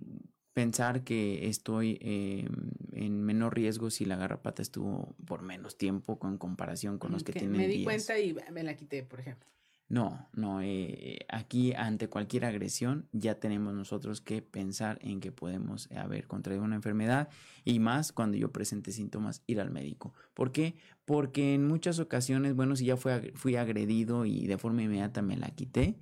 [0.52, 2.48] pensar que estoy em,
[2.92, 7.32] en menor riesgo si la garrapata estuvo por menos tiempo con comparación con los que,
[7.32, 9.48] tienen Me di cuenta y me la quité, por ejemplo.
[9.90, 15.90] No, no, eh, aquí ante cualquier agresión ya tenemos nosotros que pensar en que podemos
[15.90, 17.28] haber contraído una enfermedad
[17.64, 20.14] y más cuando yo presente síntomas ir al médico.
[20.32, 20.76] ¿Por qué?
[21.04, 25.36] Porque en muchas ocasiones, bueno, si ya fui, fui agredido y de forma inmediata me
[25.36, 25.96] la quité,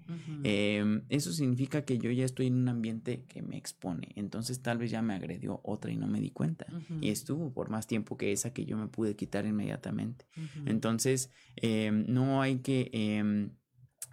[0.44, 4.12] em, eso significa que yo ya estoy en un ambiente que me expone.
[4.16, 6.66] Entonces tal vez ya me agredió otra y no me di cuenta.
[7.00, 10.26] Y estuvo por más tiempo que esa que yo me pude quitar inmediatamente.
[10.66, 13.50] Entonces, em, no hay que em,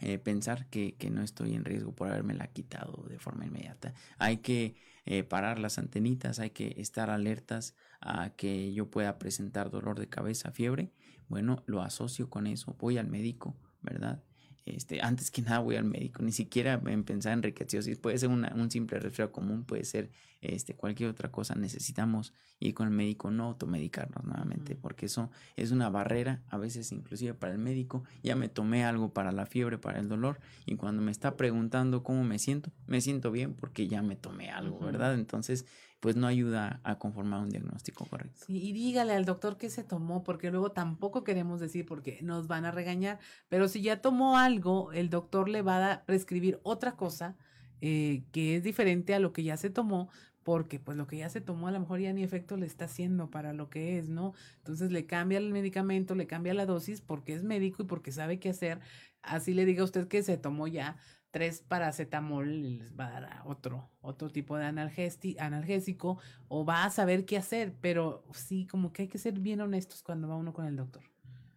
[0.02, 3.94] eh, pensar que, no estoy en riesgo por haberme la quitado de forma inmediata.
[4.18, 9.70] Hay que eh, parar las antenitas, hay que estar alertas a que yo pueda presentar
[9.70, 10.92] dolor de cabeza, fiebre.
[11.28, 14.24] Bueno, lo asocio con eso, voy al médico, ¿verdad?
[14.66, 18.30] Este, antes que nada voy al médico, ni siquiera en pensar en riqueciosis, puede ser
[18.30, 20.10] un simple resfriado común, puede ser
[20.42, 25.70] este, cualquier otra cosa, necesitamos ir con el médico, no automedicarnos nuevamente, porque eso es
[25.70, 29.78] una barrera, a veces inclusive para el médico, ya me tomé algo para la fiebre,
[29.78, 33.88] para el dolor, y cuando me está preguntando cómo me siento, me siento bien porque
[33.88, 35.14] ya me tomé algo, ¿verdad?
[35.14, 35.66] Entonces,
[36.06, 38.46] pues no ayuda a conformar un diagnóstico correcto.
[38.48, 42.64] y dígale al doctor qué se tomó, porque luego tampoco queremos decir porque nos van
[42.64, 43.18] a regañar,
[43.50, 47.36] pero si ya tomó algo, el doctor le va a prescribir otra cosa
[47.82, 50.10] eh, que es diferente a lo que ya se tomó,
[50.44, 52.86] porque pues lo que ya se tomó a lo mejor ya ni efecto le está
[52.86, 54.36] haciendo para lo que es, ¿no?
[54.58, 58.38] Entonces le cambia el medicamento, le cambia la dosis porque es médico y porque sabe
[58.38, 58.80] qué hacer.
[59.24, 60.98] Así le diga a usted que se tomó ya
[61.36, 66.18] tres paracetamol y les va a dar otro, otro tipo de analgésico
[66.48, 70.02] o va a saber qué hacer, pero sí, como que hay que ser bien honestos
[70.02, 71.04] cuando va uno con el doctor.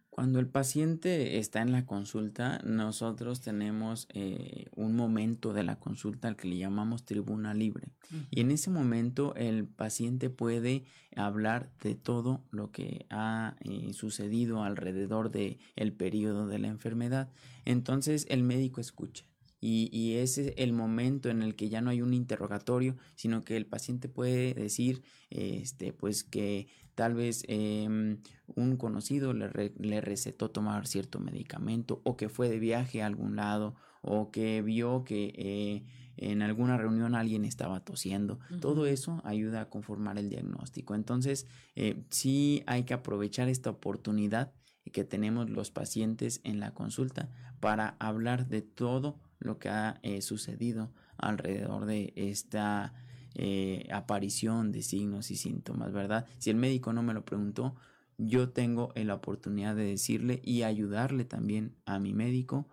[0.09, 6.27] Cuando el paciente está en la consulta, nosotros tenemos eh, un momento de la consulta
[6.27, 7.87] al que le llamamos tribuna libre.
[8.31, 10.83] Y en ese momento el paciente puede
[11.15, 17.29] hablar de todo lo que ha eh, sucedido alrededor del el periodo de la enfermedad.
[17.63, 19.28] Entonces el médico escucha
[19.61, 23.43] y, y ese es el momento en el que ya no hay un interrogatorio, sino
[23.43, 28.17] que el paciente puede decir, este, pues que tal vez em,
[28.47, 33.35] un conocido le, le, recetó tomar cierto medicamento o que fue de viaje a algún
[33.35, 35.85] lado o que vio que eh,
[36.17, 38.39] en alguna reunión alguien estaba tosiendo.
[38.59, 40.95] Todo eso ayuda a conformar el diagnóstico.
[40.95, 44.51] Entonces, eh, sí hay que aprovechar esta oportunidad
[44.91, 50.21] que tenemos los pacientes en la consulta para hablar de todo lo que ha eh,
[50.21, 52.93] sucedido alrededor de esta
[53.35, 56.25] eh, aparición de signos y síntomas, ¿verdad?
[56.37, 57.75] Si el médico no me lo preguntó,
[58.17, 62.67] yo tengo la oportunidad de decirle y ayudarle también a mi médico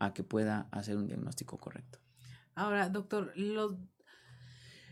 [0.00, 1.98] a, que pueda hacer un diagnóstico correcto.
[2.54, 3.74] Ahora, doctor, los,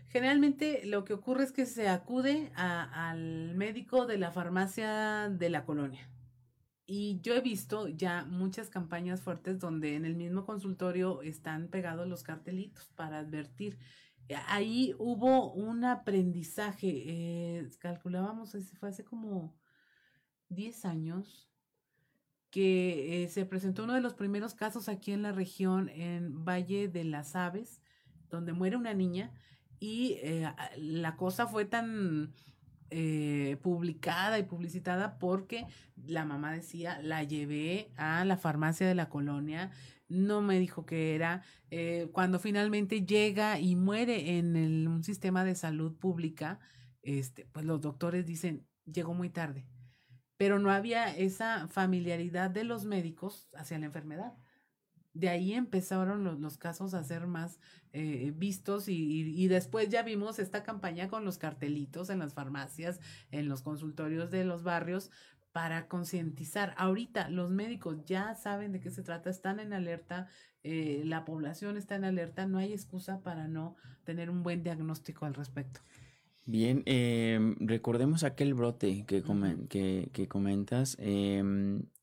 [0.09, 5.65] generalmente lo que ocurre es que se acude al médico de la farmacia de la
[5.65, 6.11] colonia.
[6.87, 12.07] Y yo he visto ya muchas campañas fuertes donde en el mismo consultorio están pegados
[12.07, 13.79] los cartelitos para advertir.
[14.49, 19.57] Ahí hubo un aprendizaje, eh, calculábamos, fue hace como
[20.49, 21.51] 10 años,
[22.51, 26.89] que eh, se presentó uno de los primeros casos aquí en la región, en Valle
[26.89, 27.83] de las Aves,
[28.31, 29.33] donde muere una niña
[29.79, 32.33] y eh, la cosa fue tan
[32.91, 39.09] eh, publicada y publicitada porque la mamá decía, la llevé a la farmacia de la
[39.09, 39.71] colonia,
[40.09, 45.55] no me dijo que era, eh, cuando finalmente llega y muere en un sistema de
[45.57, 46.61] salud pública,
[47.03, 49.67] este, pues los doctores dicen, llegó muy tarde,
[50.37, 54.35] pero no había esa familiaridad de los médicos hacia la enfermedad
[55.19, 57.59] de ahí empezaron los, los, casos a ser más
[57.93, 58.95] eh, vistos y,
[59.35, 63.01] y, después ya vimos esta campaña con los cartelitos en las farmacias,
[63.31, 65.11] en los consultorios de los barrios
[65.57, 66.75] para concientizar.
[66.77, 70.29] Ahorita los médicos ya saben de qué se trata, están en alerta,
[70.63, 73.75] eh, la población está en alerta, no hay excusa para no
[74.05, 75.81] tener un buen diagnóstico al respecto.
[76.49, 79.25] Bien, eh, recordemos aquel brote que,
[79.69, 80.97] que, que, comentas.
[81.01, 81.43] Eh,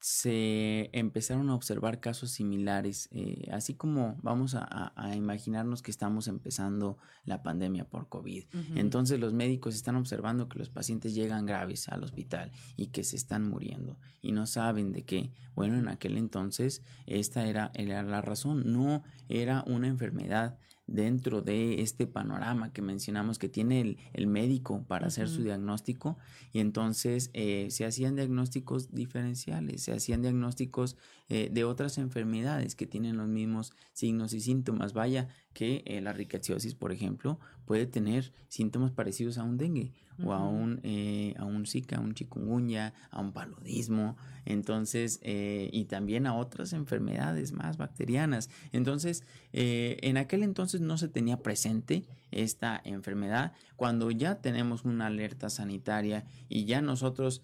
[0.01, 6.27] se empezaron a observar casos similares, eh, así como vamos a, a, imaginarnos que estamos
[6.27, 8.43] empezando la pandemia por COVID.
[8.75, 13.15] Entonces los médicos están observando que los pacientes llegan graves al hospital y que se
[13.15, 15.31] están muriendo y no saben de qué.
[15.55, 21.81] Bueno, en aquel entonces esta era, era la razón, no era una enfermedad dentro de
[21.81, 26.17] este panorama que mencionamos que tiene el, médico para hacer su diagnóstico
[26.51, 30.97] y entonces eh, se hacían diagnósticos diferenciales, se hacían diagnósticos
[31.29, 34.93] eh, de otras enfermedades que tienen los mismos signos y síntomas.
[34.93, 40.33] Vaya que eh, la rickettsiosis, por ejemplo, puede tener síntomas parecidos a un dengue o
[40.33, 45.85] a un, eh, a un zika, a un chikungunya, a un paludismo, entonces, eh, y
[45.85, 48.49] también a otras enfermedades más bacterianas.
[48.71, 49.23] Entonces,
[49.53, 53.53] eh, en aquel entonces no se tenía presente esta enfermedad.
[53.75, 57.41] Cuando ya tenemos una alerta sanitaria y ya nosotros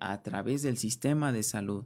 [0.00, 1.84] a través del sistema de salud,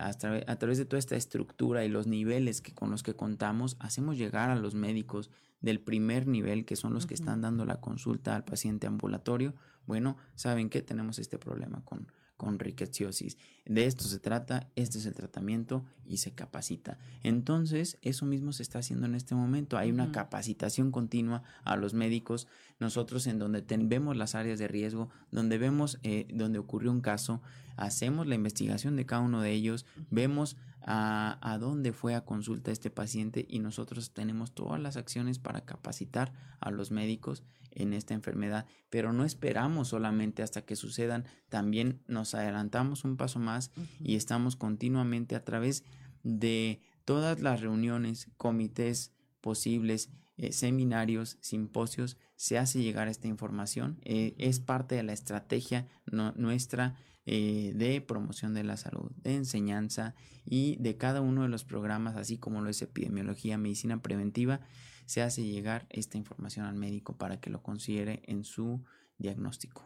[0.00, 3.76] a, a, través de toda esta estructura y los niveles que, con los que contamos,
[3.78, 7.80] hacemos llegar a los médicos del primer nivel, que son los que están dando la
[7.80, 9.54] consulta al paciente ambulatorio,
[9.86, 13.36] bueno, saben que tenemos este problema con, con rickettsiosis.
[13.66, 16.98] De esto se trata, este es el tratamiento y se capacita.
[17.22, 19.76] Entonces, eso mismo se está haciendo en este momento.
[19.76, 22.46] Hay una capacitación continua a los médicos.
[22.78, 27.42] Nosotros en donde vemos las áreas de riesgo, donde vemos eh, donde ocurrió un caso,
[27.76, 32.70] hacemos la investigación de cada uno de ellos, vemos a, a, dónde fue a consulta
[32.70, 38.14] este paciente y nosotros tenemos todas las acciones para capacitar a los médicos en esta
[38.14, 44.16] enfermedad, pero no esperamos solamente hasta que sucedan, también nos adelantamos un paso más y
[44.16, 45.84] estamos continuamente a través
[46.22, 53.98] de todas las reuniones, comités posibles, eh, seminarios, simposios, se hace llegar esta información.
[54.04, 55.88] Eh, es parte de la estrategia
[56.36, 56.96] nuestra
[57.30, 60.14] eh, de promoción de la salud, de enseñanza
[60.46, 64.62] y de cada uno de los programas, así como lo es epidemiología, medicina preventiva,
[65.04, 68.82] se hace llegar esta información al médico para que lo considere en su
[69.18, 69.84] diagnóstico.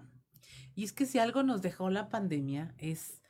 [0.76, 3.20] Y es que si algo nos dejó la pandemia es,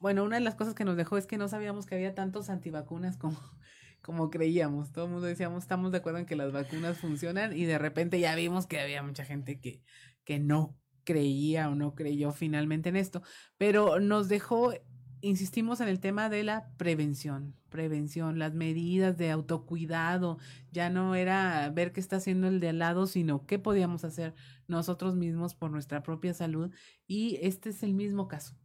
[0.00, 2.50] bueno, una de las cosas que nos dejó es que no sabíamos que había tantos
[2.50, 3.40] antivacunas como,
[4.02, 4.92] como creíamos.
[4.92, 8.20] Todo el mundo decíamos, estamos de acuerdo en que las vacunas funcionan y de repente
[8.20, 9.82] ya vimos que había mucha gente que,
[10.24, 13.22] que no creía o no creyó finalmente en esto,
[13.56, 14.74] pero nos dejó,
[15.22, 20.38] insistimos en el tema de la prevención, prevención, las medidas de autocuidado,
[20.72, 24.34] ya no era ver qué está haciendo el de al lado, sino qué podíamos hacer
[24.66, 26.70] nosotros mismos por nuestra propia salud
[27.06, 28.58] y este es el mismo caso.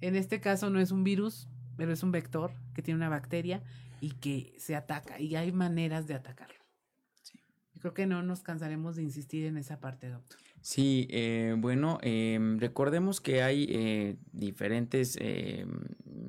[0.00, 3.62] En este caso no es un virus, pero es un vector que tiene una bacteria
[4.00, 6.62] y que se ataca y hay maneras de atacarlo.
[7.80, 10.38] Creo que no nos cansaremos de insistir en esa parte, doctor.
[10.62, 15.68] Sí, eh, bueno, em, recordemos que hay eh, diferentes em,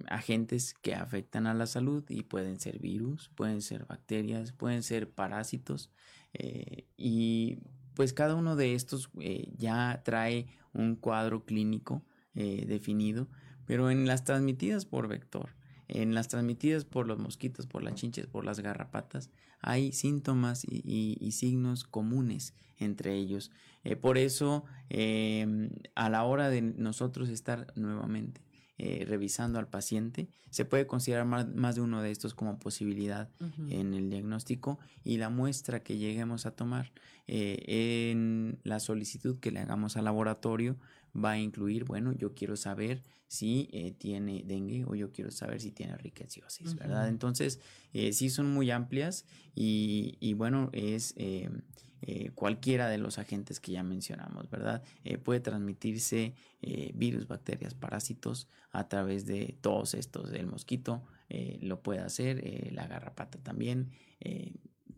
[0.07, 5.11] agentes que afectan a la salud y pueden ser virus, pueden ser bacterias, pueden ser
[5.11, 5.91] parásitos
[6.33, 7.59] eh, y
[7.93, 9.11] pues cada uno de estos
[9.55, 12.03] ya trae un cuadro clínico
[12.33, 13.27] definido,
[13.67, 15.51] pero en las transmitidas por vector,
[15.93, 19.29] en las transmitidas por los mosquitos, por las chinches, por las garrapatas,
[19.61, 23.51] hay síntomas y, signos comunes entre ellos.
[23.83, 28.41] Eh, por eso, em, a la hora de nosotros estar nuevamente
[28.79, 33.29] eh, revisando al paciente, se puede considerar más, de uno de estos como posibilidad
[33.69, 36.91] en el diagnóstico y la muestra que lleguemos a tomar
[37.27, 40.75] eh, en la solicitud que le hagamos al laboratorio
[41.15, 45.61] va a incluir, bueno, yo quiero saber si eh, tiene dengue o yo quiero saber
[45.61, 47.07] si tiene riqueciosis, ¿verdad?
[47.09, 47.59] Entonces,
[47.93, 51.49] eh, sí son muy amplias y, y bueno, es eh,
[52.35, 54.83] cualquiera de los agentes que ya mencionamos, ¿verdad?
[55.23, 56.33] puede transmitirse
[56.93, 61.03] virus, bacterias, parásitos a través de todos estos, el mosquito
[61.61, 63.91] lo puede hacer, la garrapata también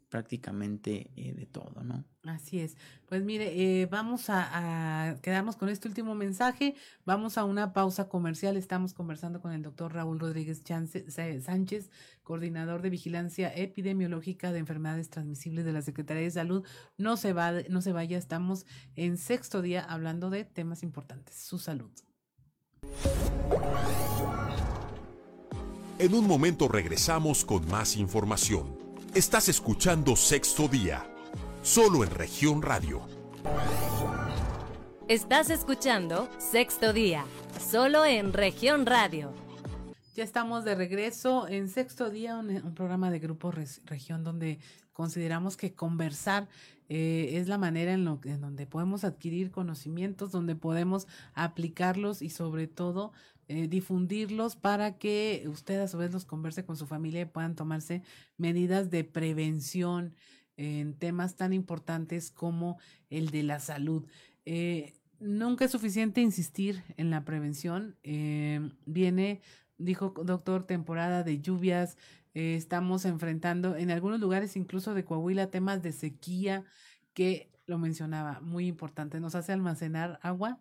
[0.10, 2.06] prácticamente eh, de todo, ¿no?
[2.24, 2.76] Así es.
[3.06, 6.76] Pues mire, eh, vamos a, quedarnos con este último mensaje.
[7.06, 8.58] Vamos a una pausa comercial.
[8.58, 11.90] Estamos conversando con el doctor Raúl Rodríguez Sánchez,
[12.24, 16.66] coordinador de vigilancia epidemiológica de enfermedades transmisibles de la Secretaría de Salud.
[16.98, 21.60] No se, va, no se vaya, estamos en sexto día hablando de temas importantes, su
[21.60, 21.92] salud.
[25.98, 28.75] En un momento regresamos con más información.
[29.16, 31.08] Estás escuchando Sexto Día,
[31.64, 33.08] solo en región radio.
[35.08, 37.24] Estás escuchando Sexto Día,
[37.58, 39.32] solo en región radio.
[40.16, 43.52] Ya estamos de regreso en Sexto Día, un, programa de Grupo
[43.86, 44.60] Región donde
[44.92, 46.50] consideramos que conversar
[46.90, 52.30] eh, es la manera en, lo, en donde podemos adquirir conocimientos, donde podemos aplicarlos y
[52.30, 53.14] sobre todo
[53.48, 57.56] eh, difundirlos para que usted a su vez los converse con su familia y puedan
[57.56, 58.02] tomarse
[58.38, 60.16] medidas de prevención
[60.58, 62.80] en temas tan importantes como
[63.10, 64.06] el de la salud.
[64.46, 67.98] Eh, nunca es suficiente insistir en la prevención.
[68.04, 69.42] Eh, viene,
[69.78, 71.98] dijo doctor, temporada de lluvias.
[72.34, 76.64] estamos enfrentando en algunos lugares, incluso de Coahuila, temas de sequía
[77.14, 79.20] que lo mencionaba, muy importante.
[79.20, 80.60] Nos hace almacenar agua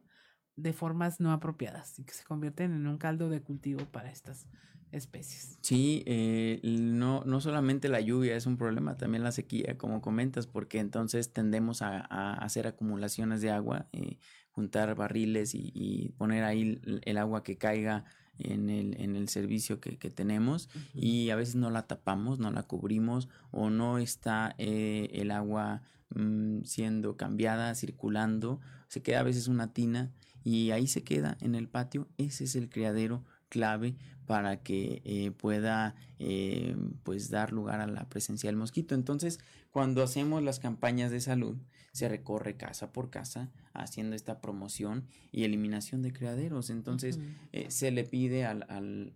[0.57, 4.47] de formas no apropiadas y que se convierten en un caldo de cultivo para estas
[4.93, 5.59] especies.
[5.61, 10.47] Sí, eh, no, no solamente la lluvia es un problema, también la sequía, como comentas,
[10.47, 12.01] porque entonces tendemos a,
[12.35, 14.19] hacer acumulaciones de agua, eh,
[14.53, 18.05] juntar barriles y, poner ahí el, agua que caiga
[18.39, 22.63] en el, en el servicio que, tenemos y a veces no la tapamos, no la
[22.63, 25.83] cubrimos o no está eh, el agua
[26.15, 28.61] mm, siendo cambiada, circulando,
[28.95, 30.13] se queda a veces una tina
[30.45, 32.07] y ahí se queda en el patio.
[32.17, 38.09] Ese es el criadero clave para que eh, pueda eh, pues dar lugar a la
[38.09, 38.95] presencia del mosquito.
[38.95, 39.41] Entonces,
[39.73, 41.57] cuando hacemos las campañas de salud,
[41.91, 46.71] se recorre casa por casa haciendo esta promoción y eliminación de criaderos.
[46.71, 47.19] Entonces,
[47.51, 49.13] eh, se le pide al, al,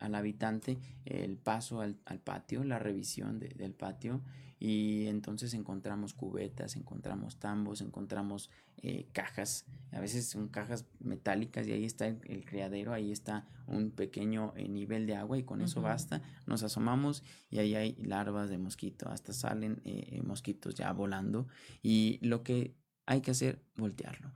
[0.00, 4.20] al, habitante el paso al, patio, la revisión del patio
[4.60, 8.50] y entonces encontramos cubetas, encontramos tambos, encontramos
[8.82, 13.90] eh, cajas, a veces son cajas metálicas y ahí está el, criadero, ahí está un
[13.90, 18.50] pequeño eh, nivel de agua y con eso basta, nos asomamos y ahí hay larvas
[18.50, 21.46] de mosquito, hasta salen eh, mosquitos ya volando
[21.82, 22.74] y lo que
[23.06, 24.30] hay que hacer, voltearlo.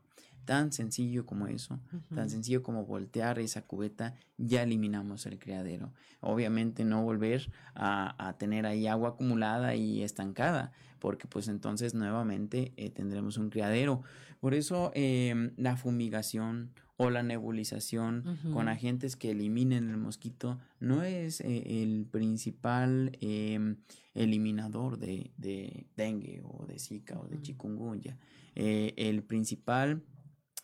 [0.44, 1.78] Tan sencillo como eso,
[2.14, 5.92] tan sencillo como voltear esa cubeta, ya eliminamos el criadero.
[6.20, 12.90] Obviamente no volver a, tener ahí agua acumulada y estancada, porque pues entonces nuevamente eh,
[12.90, 14.02] tendremos un criadero.
[14.40, 21.02] Por eso em, la fumigación o la nebulización con agentes que eliminen el mosquito no
[21.02, 23.76] es eh, el principal em,
[24.14, 25.32] eliminador de,
[25.96, 28.18] dengue o de zika o de chikungunya.
[28.54, 30.02] Eh, el principal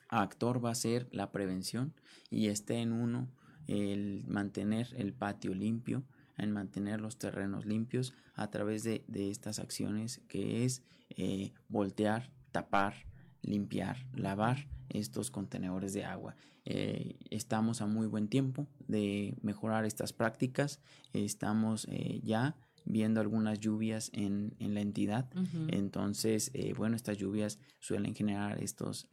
[0.08, 1.94] actor va a ser la prevención
[2.30, 3.28] y esté en uno
[3.68, 6.04] el mantener el patio limpio,
[6.36, 12.94] en mantener los terrenos limpios a través de, estas acciones que es eh, voltear, tapar,
[13.42, 16.34] limpiar, lavar estos contenedores de agua.
[16.64, 20.80] Eh, estamos a muy buen tiempo de mejorar estas prácticas.
[21.12, 25.28] Estamos eh, ya viendo algunas lluvias en, la entidad.
[25.68, 29.08] Entonces, bueno, estas lluvias suelen generar estos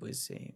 [0.00, 0.54] pues eh,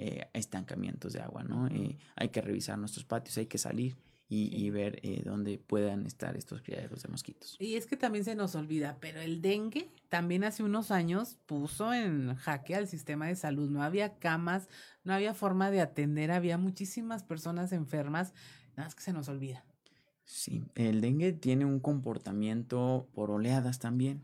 [0.00, 1.66] eh, estancamientos de agua, ¿no?
[1.66, 3.96] Eh, hay que revisar nuestros patios, hay que salir
[4.28, 7.56] y, ver eh, dónde puedan estar estos criaderos de mosquitos.
[7.58, 11.92] Y es que también se nos olvida, pero el dengue también hace unos años puso
[11.92, 13.70] en jaque al sistema de salud.
[13.70, 14.68] No había camas,
[15.02, 18.34] no había forma de atender, había muchísimas personas enfermas,
[18.76, 19.64] nada más que se nos olvida.
[20.24, 24.22] Sí, el dengue tiene un comportamiento por oleadas también.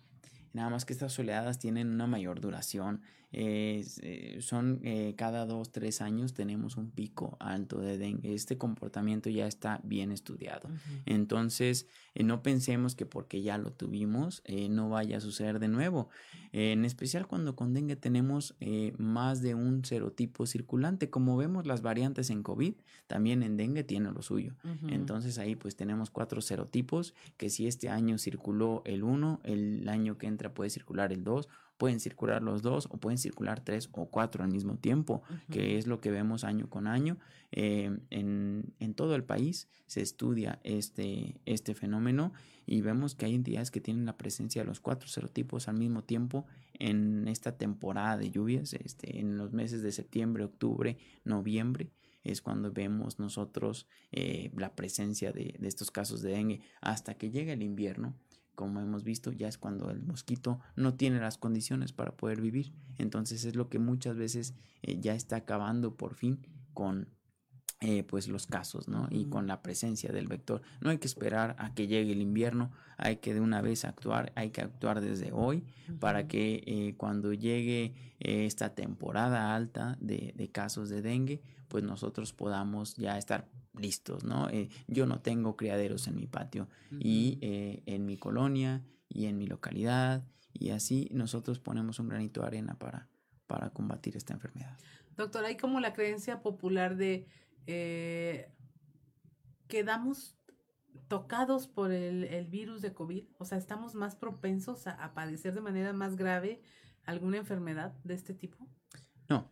[0.53, 3.03] Nada más que estas oleadas tienen una mayor duración.
[3.37, 8.33] Eh, son eh, cada dos, tres años tenemos un pico alto de dengue.
[8.33, 10.69] Este comportamiento ya está bien estudiado.
[11.05, 16.09] Entonces, eh, no pensemos que porque ya lo tuvimos no vaya a suceder de nuevo.
[16.53, 18.57] en especial cuando con dengue tenemos
[18.99, 21.11] más de un serotipo circulante.
[21.11, 22.75] Como vemos las variantes en COVID,
[23.09, 24.55] también en dengue tiene lo suyo.
[24.89, 30.19] Entonces ahí pues tenemos cuatro serotipos que si este año circuló el 1, el año
[30.19, 31.49] que entra puede circular el 2
[31.85, 35.87] pueden circular los dos o pueden circular tres o cuatro al mismo tiempo, que es
[35.87, 37.19] lo que vemos año con año.
[37.53, 42.33] Eh, en, en, todo el país se estudia este, este fenómeno
[42.65, 46.05] y vemos que hay entidades que tienen la presencia de los cuatro serotipos al mismo
[46.05, 51.91] tiempo en esta temporada de lluvias, este, en los meses de septiembre, octubre, noviembre
[52.23, 57.31] es cuando vemos nosotros eh, la presencia de, de, estos casos de dengue hasta que
[57.31, 58.15] llega el invierno
[58.55, 62.73] como hemos visto, ya es cuando el mosquito no tiene las condiciones para poder vivir.
[62.99, 67.09] Entonces es lo que muchas veces eh, ya está acabando por fin con
[67.81, 69.09] eh, pues los casos, ¿no?
[69.11, 70.63] Y con la presencia del vector.
[70.81, 74.33] No hay que esperar a que llegue el invierno, hay que de una vez actuar,
[74.37, 75.65] hay que actuar desde hoy
[76.01, 82.33] para que eh, cuando llegue esta temporada alta de, de casos de dengue, pues nosotros
[82.33, 83.49] podamos ya estar
[83.79, 84.49] listos, ¿no?
[84.51, 89.39] Eh, yo no tengo criaderos en mi patio y eh, en mi colonia y en
[89.39, 93.09] mi localidad y así nosotros ponemos un granito de arena para,
[93.47, 94.79] para combatir esta enfermedad.
[95.17, 97.27] Doctor, hay como la creencia popular de
[97.67, 98.51] eh,
[99.69, 100.37] quedamos
[101.09, 105.93] tocados por el, virus de COVID, o sea, estamos más propensos a, padecer de manera
[105.93, 106.63] más grave
[107.05, 108.69] alguna enfermedad de este tipo.
[109.29, 109.51] No,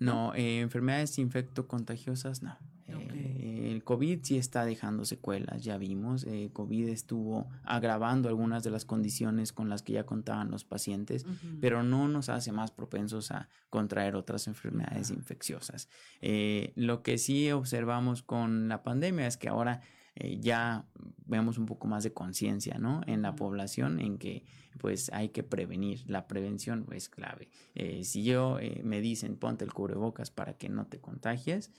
[0.00, 2.58] no, enfermedades infectocontagiosas no.
[2.88, 3.31] Eh,
[3.70, 6.24] el COVID sí está dejando secuelas, ya vimos.
[6.24, 11.24] Eh, COVID estuvo agravando algunas de las condiciones con las que ya contaban los pacientes,
[11.60, 15.88] pero no nos hace más propensos a contraer otras enfermedades infecciosas.
[16.20, 19.80] Eh, lo que sí observamos con la pandemia es que ahora
[20.14, 20.84] eh, ya
[21.24, 23.00] vemos un poco más de conciencia, ¿no?
[23.06, 24.44] En la población en que
[24.78, 26.02] pues hay que prevenir.
[26.06, 27.48] La prevención es clave.
[27.74, 31.70] Eh, si yo eh, me dicen ponte el cubrebocas para que no te contagies,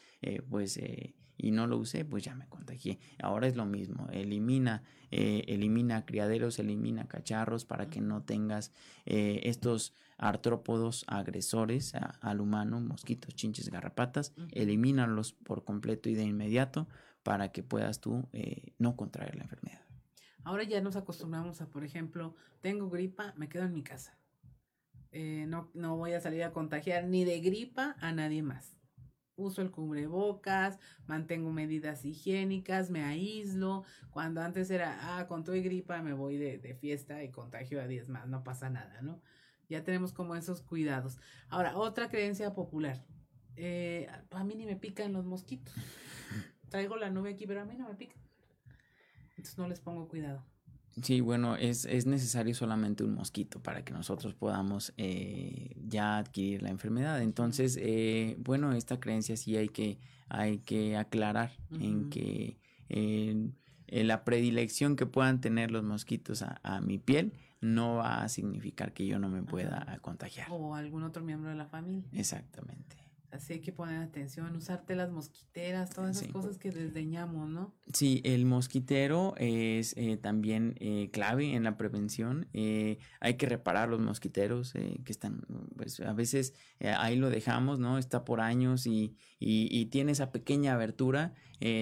[0.49, 0.79] pues
[1.37, 2.99] y no lo usé, pues ya me contagié.
[3.21, 4.07] Ahora es lo mismo.
[4.11, 8.71] Elimina, elimina criaderos, elimina cacharros para que no tengas
[9.05, 14.33] estos artrópodos agresores al humano, mosquitos, chinches, garrapatas.
[14.51, 16.87] Elimínalos por completo y de inmediato
[17.23, 19.81] para que puedas tú eh, no contraer la enfermedad.
[20.43, 24.17] Ahora ya nos acostumbramos a, por ejemplo, tengo gripa, me quedo en mi casa.
[25.11, 28.75] Eh, no, no voy a salir a contagiar ni de gripa a nadie más.
[29.35, 33.83] Uso el cubrebocas, mantengo medidas higiénicas, me aíslo.
[34.11, 37.81] Cuando antes era, ah, con todo y gripa me voy de, de fiesta y contagio
[37.81, 39.21] a 10 más, no pasa nada, ¿no?
[39.69, 41.19] Ya tenemos como esos cuidados.
[41.49, 43.03] Ahora, otra creencia popular.
[43.55, 45.75] Eh, a mí ni me pican los mosquitos
[46.73, 48.15] traigo la nube aquí, pero a mí no me pica.
[49.37, 50.43] Entonces no les pongo cuidado.
[51.01, 56.61] Sí, bueno, es, es necesario solamente un mosquito para que nosotros podamos eh, ya adquirir
[56.61, 57.21] la enfermedad.
[57.21, 59.97] Entonces, eh, bueno, esta creencia sí hay que,
[60.29, 62.57] hay que aclarar en que
[63.87, 68.93] la predilección que puedan tener los mosquitos a, a, mi piel no va a significar
[68.93, 70.47] que yo no me pueda contagiar.
[70.51, 72.03] O algún otro miembro de la familia.
[72.11, 73.02] Exactamente.
[73.33, 77.73] Así hay que poner atención, usarte las mosquiteras, todas esas cosas que desdeñamos, ¿no?
[77.91, 82.47] Sí, el mosquitero es eh, también eh, clave en la prevención.
[82.53, 87.97] Eh, hay que reparar los mosquiteros que están, pues a veces ahí lo dejamos, ¿no?
[87.97, 91.33] Está por años y, y, y tiene esa pequeña abertura.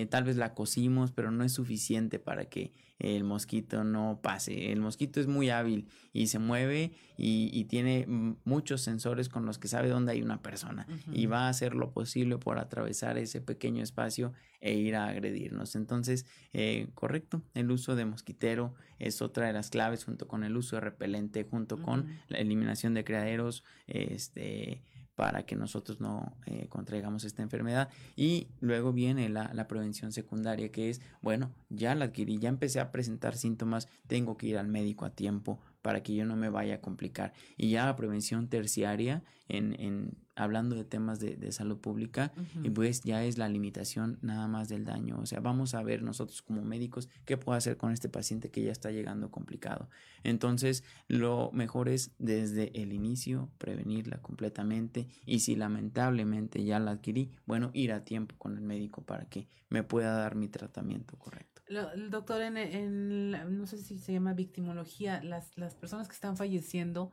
[0.10, 4.72] tal vez la cosimos, pero no es suficiente para que el mosquito no pase.
[4.72, 8.06] El mosquito es muy hábil y se mueve y, tiene
[8.44, 11.92] muchos sensores con los que sabe dónde hay una persona y va a hacer lo
[11.92, 15.76] posible por atravesar ese pequeño espacio e ir a agredirnos.
[15.76, 20.56] Entonces, eh, correcto, el uso de mosquitero es otra de las claves junto con el
[20.56, 24.84] uso de repelente, junto con la eliminación de criaderos, este
[25.22, 27.90] para que nosotros no eh, contraigamos esta enfermedad.
[28.16, 32.80] Y luego viene la, la, prevención secundaria, que es, bueno, ya la adquirí, ya empecé
[32.80, 36.50] a presentar síntomas, tengo que ir al médico a tiempo para que yo no me
[36.50, 37.34] vaya a complicar.
[37.56, 42.34] Y ya la prevención terciaria en, en hablando de temas de, de salud pública
[42.64, 45.20] y pues ya es la limitación nada más del daño.
[45.20, 48.64] O sea, vamos a ver nosotros como médicos qué puedo hacer con este paciente que
[48.64, 49.88] ya está llegando complicado.
[50.24, 57.32] Entonces, lo mejor es desde el inicio prevenirla completamente y si lamentablemente ya la adquirí,
[57.46, 61.62] bueno, ir a tiempo con el médico para que me pueda dar mi tratamiento correcto.
[61.68, 66.36] el doctor, en, en no sé si se llama victimología, las, las personas que están
[66.36, 67.12] falleciendo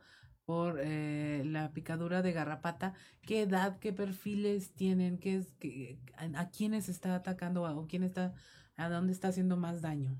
[0.49, 6.49] por eh, la picadura de garrapata, ¿qué edad, qué perfiles tienen, qué es, qué, a,
[6.49, 8.33] quiénes está atacando o quién está,
[8.75, 10.17] a dónde está haciendo más daño?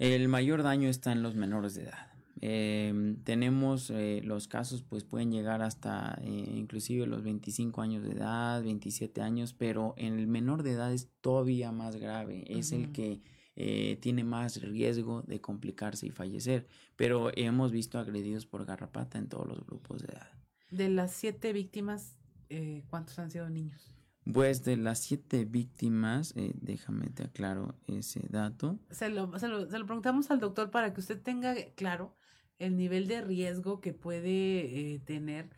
[0.00, 2.08] El mayor daño está en los menores de edad.
[2.40, 8.10] Eh, tenemos eh, los casos, pues pueden llegar hasta eh, inclusive los 25 años de
[8.10, 12.42] edad, 27 años, pero en el menor de edad es todavía más grave.
[12.48, 13.20] Es el que
[13.56, 16.66] eh, tiene más riesgo de complicarse y fallecer.
[16.96, 20.30] Pero hemos visto agredidos por garrapata en todos los grupos de edad.
[20.70, 22.16] De las siete víctimas,
[22.48, 23.92] eh, ¿cuántos han sido niños?
[24.32, 28.78] Pues de las siete víctimas, eh, déjame te aclaro ese dato.
[28.90, 32.14] Se lo, se, lo, se lo, preguntamos al doctor para que usted tenga claro
[32.58, 35.50] el nivel de riesgo que puede eh, tener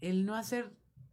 [0.00, 0.72] el no hacer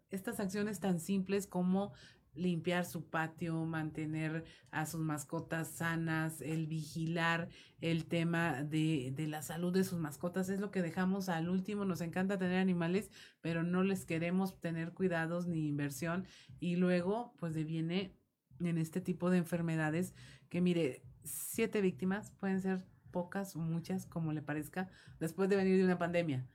[0.09, 1.93] estas acciones tan simples como
[2.37, 7.49] limpiar su patio, mantener a sus mascotas sanas, el vigilar
[7.81, 11.85] el tema de, de, la salud de sus mascotas, es lo que dejamos al último.
[11.85, 13.11] Nos encanta tener animales,
[13.41, 16.25] pero no les queremos tener cuidados ni inversión.
[16.59, 18.15] Y luego, pues deviene
[18.59, 20.13] en este tipo de enfermedades
[20.49, 25.77] que, mire, siete víctimas pueden ser pocas o muchas, como le parezca, después de venir
[25.77, 26.47] de una pandemia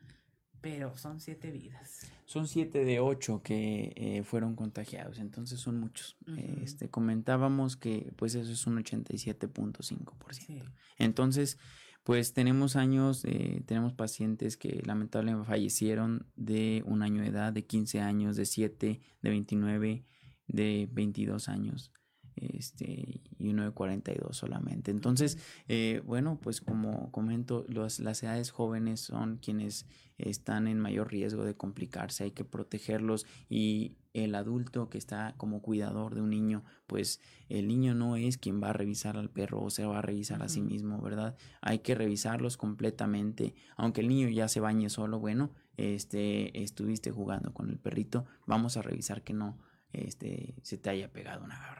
[0.62, 2.10] pero son siete vidas.
[2.32, 6.16] Son siete de ocho que eh, fueron contagiados, entonces son muchos.
[6.26, 6.62] Uh -huh.
[6.62, 10.32] Este comentábamos que pues eso es un 87.5%.
[10.32, 10.62] Sí.
[10.96, 11.58] Entonces,
[12.04, 17.66] pues tenemos años, eh, tenemos pacientes que lamentablemente fallecieron de un año de edad, de
[17.66, 20.06] 15 años, de 7, de 29,
[20.46, 21.92] de 22 años
[22.36, 24.90] este, y uno de 42 solamente.
[24.90, 29.86] Entonces, eh, bueno, pues como comento, los, las edades jóvenes son quienes
[30.18, 35.62] están en mayor riesgo de complicarse, hay que protegerlos y el adulto que está como
[35.62, 39.62] cuidador de un niño, pues el niño no es quien va a revisar al perro
[39.62, 40.46] o se va a revisar uh -huh.
[40.46, 41.36] a sí mismo, ¿verdad?
[41.60, 47.52] Hay que revisarlos completamente, aunque el niño ya se bañe solo, bueno, este, estuviste jugando
[47.54, 49.58] con el perrito, vamos a revisar que no
[49.92, 51.71] este, se te haya pegado una.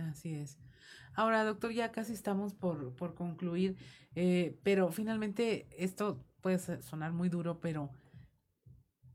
[0.00, 0.58] Así es.
[1.14, 3.76] Ahora, doctor, ya casi estamos por, por concluir,
[4.14, 7.90] eh, pero finalmente esto puede sonar muy duro, pero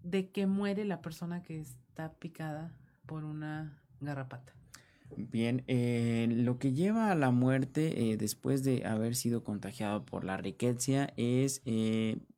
[0.02, 2.76] ¿de qué muere la persona que está picada
[3.06, 4.54] por una garrapata?
[5.16, 10.26] Bien, eh, lo que lleva a la muerte eh, después de haber sido contagiado por
[10.26, 11.62] la riqueza es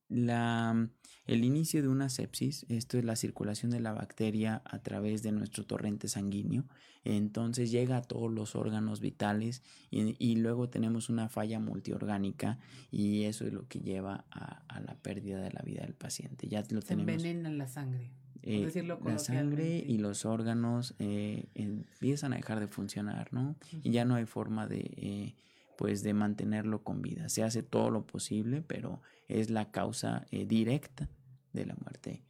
[0.10, 0.90] la,
[1.26, 5.32] el inicio de una sepsis, esto es la circulación de la bacteria a través de
[5.32, 6.66] nuestro torrente sanguíneo,
[7.04, 12.58] entonces llega a todos los órganos vitales y, y luego tenemos una falla multiorgánica
[12.92, 16.48] y eso es lo que lleva a, a, la pérdida de la vida del paciente.
[16.48, 17.14] Ya lo Se tenemos.
[17.14, 18.12] envenena la sangre.
[18.48, 18.72] Eh,
[19.04, 23.50] la sangre y los órganos eh, empiezan a dejar de funcionar, ¿no?
[23.50, 23.80] Uh -huh.
[23.84, 25.36] Y ya no hay forma de, eh,
[25.80, 27.28] pues, de mantenerlo con vida.
[27.30, 31.10] Se hace todo lo posible, pero es la causa eh, directa
[31.54, 32.24] de la muerte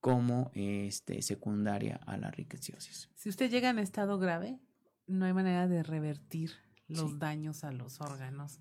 [0.00, 3.10] como este, secundaria a la riqueciosis.
[3.14, 4.58] Si usted llega en estado grave,
[5.06, 6.52] no hay manera de revertir
[6.88, 7.16] los sí.
[7.18, 8.60] daños a los órganos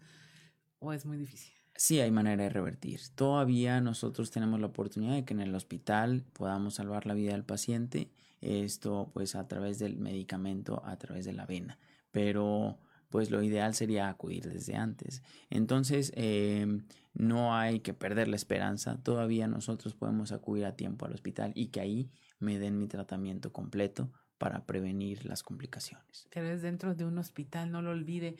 [0.79, 1.53] o es muy difícil.
[1.75, 2.99] Sí hay manera de revertir.
[3.15, 7.45] Todavía nosotros tenemos la oportunidad de que en el hospital podamos salvar la vida del
[7.45, 8.11] paciente,
[8.41, 11.79] esto pues a través del medicamento, a través de la vena,
[12.11, 12.79] pero
[13.09, 15.23] pues lo ideal sería acudir desde antes.
[15.49, 16.65] Entonces, eh,
[17.13, 21.67] no hay que perder la esperanza, todavía nosotros podemos acudir a tiempo al hospital y
[21.67, 26.27] que ahí me den mi tratamiento completo para prevenir las complicaciones.
[26.31, 28.37] Pero es dentro de un hospital, no lo olvide.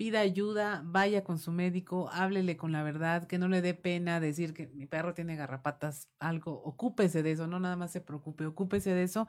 [0.00, 4.18] Pida ayuda, vaya con su médico, háblele con la verdad, que no le dé pena
[4.18, 8.46] decir que mi perro tiene garrapatas, algo, ocúpese de eso, no nada más se preocupe,
[8.46, 9.28] ocúpese de eso.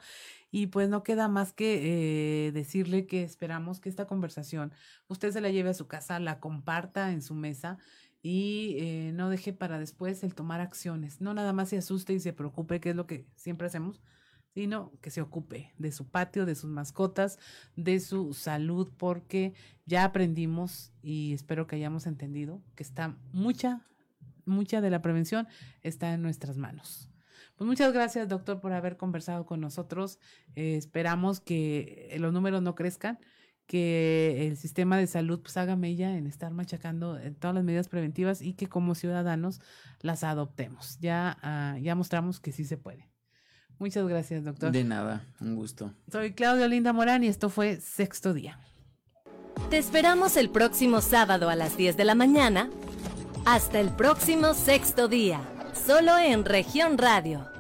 [0.49, 4.72] Y pues no queda más que eh, decirle que esperamos que esta conversación
[5.09, 7.78] usted se la lleve a su casa, la comparta en su mesa
[8.22, 11.19] y eh, no deje para después el tomar acciones.
[11.19, 14.01] No nada más se asuste y se preocupe, que es lo que siempre hacemos,
[14.54, 17.39] sino que se ocupe de su patio, de sus mascotas,
[17.76, 19.54] de su salud, porque
[19.86, 23.88] ya aprendimos y espero que hayamos entendido que está mucha,
[24.45, 25.47] mucha de la prevención
[25.82, 27.10] está en nuestras manos.
[27.56, 30.18] Pues muchas gracias, doctor, por haber conversado con nosotros.
[30.56, 33.20] Eh, esperamos que los números no crezcan,
[33.68, 37.88] que el sistema de salud pues haga mella en estar machacando en todas las medidas
[37.88, 39.62] preventivas y que como ciudadanos
[40.02, 40.97] las adoptemos.
[40.99, 43.11] Ya, uh, ya mostramos que sí se puede.
[43.82, 44.72] Muchas gracias, doctor.
[44.72, 45.92] De nada, un gusto.
[46.12, 48.60] Soy Claudio Linda Morán y esto fue Sexto Día.
[49.72, 52.70] Te esperamos el próximo sábado a las 10 de la mañana.
[53.44, 55.42] Hasta el próximo Sexto Día,
[55.74, 57.51] solo en región radio